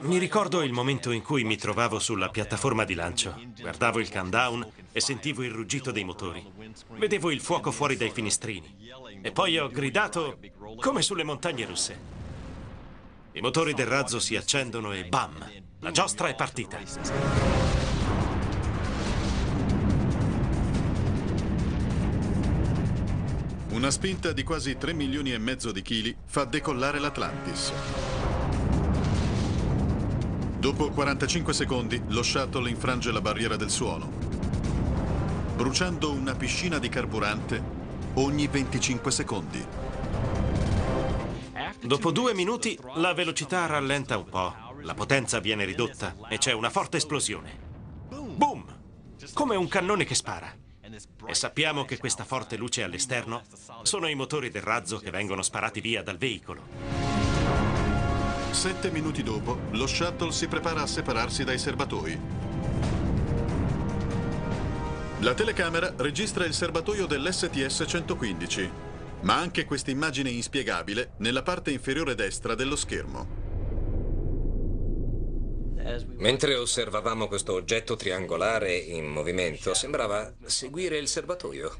Mi 0.00 0.16
ricordo 0.16 0.62
il 0.62 0.72
momento 0.72 1.10
in 1.10 1.20
cui 1.20 1.44
mi 1.44 1.56
trovavo 1.56 1.98
sulla 1.98 2.30
piattaforma 2.30 2.84
di 2.84 2.94
lancio. 2.94 3.38
Guardavo 3.60 4.00
il 4.00 4.10
countdown 4.10 4.66
e 4.90 5.00
sentivo 5.00 5.42
il 5.42 5.50
ruggito 5.50 5.90
dei 5.90 6.04
motori. 6.04 6.42
Vedevo 6.92 7.30
il 7.30 7.40
fuoco 7.40 7.70
fuori 7.70 7.96
dai 7.96 8.10
finestrini. 8.10 8.74
E 9.20 9.32
poi 9.32 9.58
ho 9.58 9.68
gridato 9.68 10.38
come 10.80 11.02
sulle 11.02 11.24
montagne 11.24 11.66
russe. 11.66 12.23
I 13.36 13.40
motori 13.40 13.74
del 13.74 13.86
razzo 13.86 14.20
si 14.20 14.36
accendono 14.36 14.92
e 14.92 15.06
bam! 15.06 15.44
La 15.80 15.90
giostra 15.90 16.28
è 16.28 16.36
partita. 16.36 16.78
Una 23.70 23.90
spinta 23.90 24.30
di 24.30 24.44
quasi 24.44 24.76
3 24.76 24.92
milioni 24.92 25.32
e 25.32 25.38
mezzo 25.38 25.72
di 25.72 25.82
chili 25.82 26.16
fa 26.24 26.44
decollare 26.44 27.00
l'Atlantis. 27.00 27.72
Dopo 30.60 30.90
45 30.90 31.52
secondi, 31.52 32.00
lo 32.06 32.22
shuttle 32.22 32.70
infrange 32.70 33.10
la 33.10 33.20
barriera 33.20 33.56
del 33.56 33.70
suono, 33.70 34.12
bruciando 35.56 36.12
una 36.12 36.36
piscina 36.36 36.78
di 36.78 36.88
carburante 36.88 37.60
ogni 38.14 38.46
25 38.46 39.10
secondi. 39.10 39.83
Dopo 41.82 42.10
due 42.10 42.34
minuti 42.34 42.78
la 42.94 43.14
velocità 43.14 43.66
rallenta 43.66 44.16
un 44.16 44.24
po', 44.24 44.54
la 44.82 44.94
potenza 44.94 45.38
viene 45.40 45.64
ridotta 45.64 46.14
e 46.28 46.38
c'è 46.38 46.52
una 46.52 46.70
forte 46.70 46.96
esplosione. 46.98 47.58
Boom! 48.08 48.64
Come 49.32 49.56
un 49.56 49.68
cannone 49.68 50.04
che 50.04 50.14
spara. 50.14 50.52
E 51.26 51.34
sappiamo 51.34 51.84
che 51.84 51.98
questa 51.98 52.24
forte 52.24 52.56
luce 52.56 52.82
all'esterno 52.82 53.42
sono 53.82 54.06
i 54.06 54.14
motori 54.14 54.50
del 54.50 54.62
razzo 54.62 54.98
che 54.98 55.10
vengono 55.10 55.42
sparati 55.42 55.80
via 55.80 56.02
dal 56.02 56.18
veicolo. 56.18 56.62
Sette 58.50 58.90
minuti 58.90 59.22
dopo, 59.22 59.58
lo 59.70 59.86
shuttle 59.86 60.30
si 60.30 60.46
prepara 60.46 60.82
a 60.82 60.86
separarsi 60.86 61.42
dai 61.42 61.58
serbatoi. 61.58 62.20
La 65.20 65.34
telecamera 65.34 65.92
registra 65.96 66.44
il 66.44 66.52
serbatoio 66.52 67.06
dell'STS-115, 67.06 68.70
ma 69.24 69.36
anche 69.36 69.64
questa 69.64 69.90
immagine 69.90 70.30
inspiegabile 70.30 71.12
nella 71.18 71.42
parte 71.42 71.70
inferiore 71.70 72.14
destra 72.14 72.54
dello 72.54 72.76
schermo. 72.76 73.42
Mentre 76.16 76.54
osservavamo 76.54 77.26
questo 77.26 77.52
oggetto 77.52 77.96
triangolare 77.96 78.74
in 78.74 79.06
movimento, 79.06 79.74
sembrava 79.74 80.32
seguire 80.44 80.96
il 80.96 81.08
serbatoio. 81.08 81.72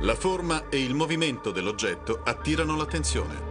La 0.00 0.14
forma 0.14 0.68
e 0.68 0.82
il 0.82 0.94
movimento 0.94 1.50
dell'oggetto 1.50 2.20
attirano 2.24 2.76
l'attenzione. 2.76 3.47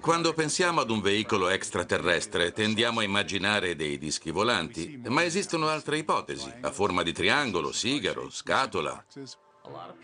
Quando 0.00 0.32
pensiamo 0.32 0.80
ad 0.80 0.88
un 0.88 1.02
veicolo 1.02 1.50
extraterrestre 1.50 2.50
tendiamo 2.50 3.00
a 3.00 3.02
immaginare 3.02 3.76
dei 3.76 3.98
dischi 3.98 4.30
volanti, 4.30 4.98
ma 5.08 5.22
esistono 5.22 5.68
altre 5.68 5.98
ipotesi, 5.98 6.50
a 6.62 6.70
forma 6.70 7.02
di 7.02 7.12
triangolo, 7.12 7.70
sigaro, 7.70 8.30
scatola. 8.30 9.04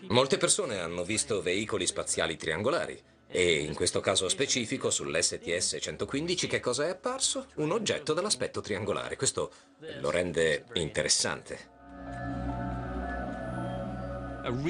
Molte 0.09 0.37
persone 0.37 0.77
hanno 0.77 1.03
visto 1.03 1.41
veicoli 1.41 1.87
spaziali 1.87 2.37
triangolari 2.37 3.01
e 3.27 3.61
in 3.61 3.73
questo 3.73 3.99
caso 3.99 4.29
specifico 4.29 4.91
sull'STS 4.91 5.77
115 5.81 6.47
che 6.47 6.59
cosa 6.59 6.85
è 6.85 6.89
apparso? 6.89 7.47
Un 7.55 7.71
oggetto 7.71 8.13
dall'aspetto 8.13 8.61
triangolare. 8.61 9.15
Questo 9.15 9.51
lo 9.99 10.11
rende 10.11 10.65
interessante. 10.73 11.75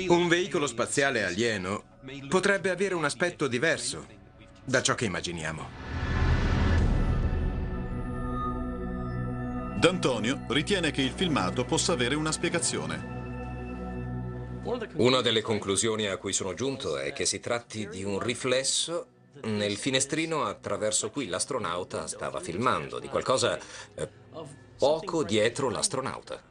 Un 0.07 0.27
veicolo 0.29 0.65
spaziale 0.65 1.25
alieno 1.25 1.97
potrebbe 2.29 2.69
avere 2.69 2.95
un 2.95 3.03
aspetto 3.03 3.47
diverso 3.47 4.16
da 4.67 4.81
ciò 4.81 4.95
che 4.95 5.05
immaginiamo. 5.05 5.69
D'Antonio 9.79 10.43
ritiene 10.49 10.91
che 10.91 11.01
il 11.01 11.11
filmato 11.11 11.63
possa 11.63 11.93
avere 11.93 12.15
una 12.15 12.33
spiegazione. 12.33 13.15
Una 14.95 15.21
delle 15.21 15.41
conclusioni 15.41 16.07
a 16.07 16.17
cui 16.17 16.33
sono 16.33 16.53
giunto 16.53 16.97
è 16.97 17.13
che 17.13 17.25
si 17.25 17.39
tratti 17.39 17.87
di 17.87 18.03
un 18.03 18.19
riflesso 18.19 19.07
nel 19.43 19.77
finestrino 19.77 20.43
attraverso 20.43 21.11
cui 21.11 21.27
l'astronauta 21.27 22.05
stava 22.07 22.41
filmando, 22.41 22.99
di 22.99 23.07
qualcosa 23.07 23.57
eh, 23.93 24.09
poco 24.77 25.23
dietro 25.23 25.69
l'astronauta. 25.69 26.46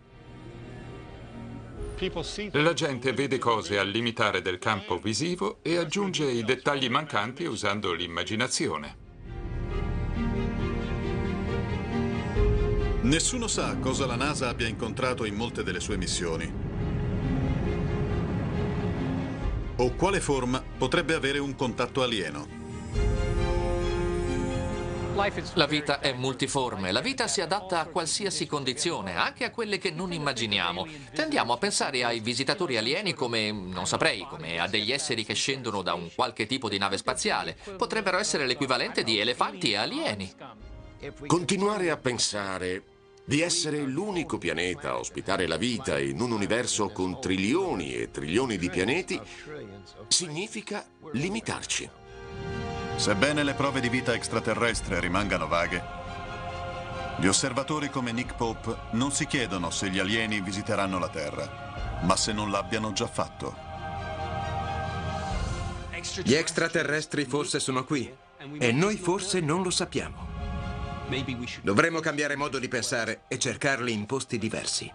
La 2.53 2.75
gente 2.75 3.15
vede 3.15 3.39
cose 3.39 3.79
al 3.79 3.89
limitare 3.89 4.43
del 4.43 4.59
campo 4.59 4.99
visivo 4.99 5.61
e 5.63 5.79
aggiunge 5.79 6.31
i 6.31 6.45
dettagli 6.45 6.91
mancanti 6.91 7.45
usando 7.45 7.95
l'immaginazione. 7.95 8.97
Nessuno 13.01 13.47
sa 13.47 13.79
cosa 13.79 14.05
la 14.05 14.17
NASA 14.17 14.49
abbia 14.49 14.69
incontrato 14.69 15.25
in 15.25 15.37
molte 15.37 15.63
delle 15.63 15.81
sue 15.81 15.97
missioni. 15.97 16.53
O 19.77 19.95
quale 19.95 20.21
forma 20.21 20.63
potrebbe 20.77 21.15
avere 21.15 21.39
un 21.39 21.55
contatto 21.55 22.03
alieno. 22.03 22.56
La 25.55 25.65
vita 25.65 26.01
è 26.01 26.13
multiforme, 26.13 26.93
la 26.93 27.01
vita 27.01 27.27
si 27.27 27.41
adatta 27.41 27.81
a 27.81 27.87
qualsiasi 27.87 28.47
condizione, 28.47 29.17
anche 29.17 29.45
a 29.45 29.51
quelle 29.51 29.79
che 29.79 29.91
non 29.91 30.13
immaginiamo. 30.13 30.87
Tendiamo 31.15 31.55
a 31.55 31.57
pensare 31.57 32.05
ai 32.05 32.21
visitatori 32.21 32.77
alieni 32.77 33.15
come, 33.15 33.51
non 33.51 33.87
saprei, 33.87 34.27
come 34.29 34.59
a 34.61 34.69
degli 34.69 34.93
esseri 34.93 35.25
che 35.25 35.33
scendono 35.33 35.81
da 35.81 35.95
un 35.95 36.11
qualche 36.15 36.45
tipo 36.45 36.69
di 36.69 36.77
nave 36.77 36.99
spaziale. 36.99 37.57
Potrebbero 37.79 38.19
essere 38.19 38.47
l'equivalente 38.47 39.03
di 39.05 39.19
elefanti 39.19 39.73
e 39.73 39.77
alieni. 39.77 40.35
Continuare 41.27 41.91
a 41.91 41.97
pensare 41.97 42.83
di 43.25 43.41
essere 43.41 43.81
l'unico 43.81 44.37
pianeta 44.37 44.91
a 44.91 44.99
ospitare 44.99 45.47
la 45.47 45.57
vita 45.57 45.99
in 45.99 46.21
un 46.21 46.31
universo 46.31 46.91
con 46.91 47.19
trilioni 47.23 47.95
e 47.95 48.11
trilioni 48.11 48.59
di 48.59 48.69
pianeti 48.69 49.19
significa 50.09 50.87
limitarci. 51.13 51.89
Sebbene 52.97 53.43
le 53.45 53.55
prove 53.55 53.81
di 53.81 53.89
vita 53.89 54.15
extraterrestre 54.15 54.99
rimangano 55.01 55.47
vaghe, 55.47 55.83
gli 57.19 57.27
osservatori 57.27 57.89
come 57.89 58.11
Nick 58.13 58.35
Pope 58.35 58.75
non 58.93 59.13
si 59.13 59.27
chiedono 59.27 59.71
se 59.71 59.89
gli 59.91 59.99
alieni 59.99 60.41
visiteranno 60.41 60.99
la 60.99 61.09
Terra, 61.09 62.01
ma 62.03 62.17
se 62.17 62.33
non 62.33 62.51
l'abbiano 62.51 62.93
già 62.93 63.07
fatto. 63.07 63.55
Gli 66.23 66.35
extraterrestri 66.35 67.25
forse 67.25 67.59
sono 67.61 67.85
qui 67.85 68.13
e 68.59 68.73
noi 68.73 68.97
forse 68.97 69.41
non 69.41 69.63
lo 69.63 69.71
sappiamo. 69.71 70.27
Dovremmo 71.63 72.01
cambiare 72.01 72.37
modo 72.37 72.59
di 72.59 72.69
pensare 72.69 73.23
e 73.29 73.39
cercarli 73.39 73.93
in 73.93 74.07
posti 74.07 74.39
diversi. 74.39 74.93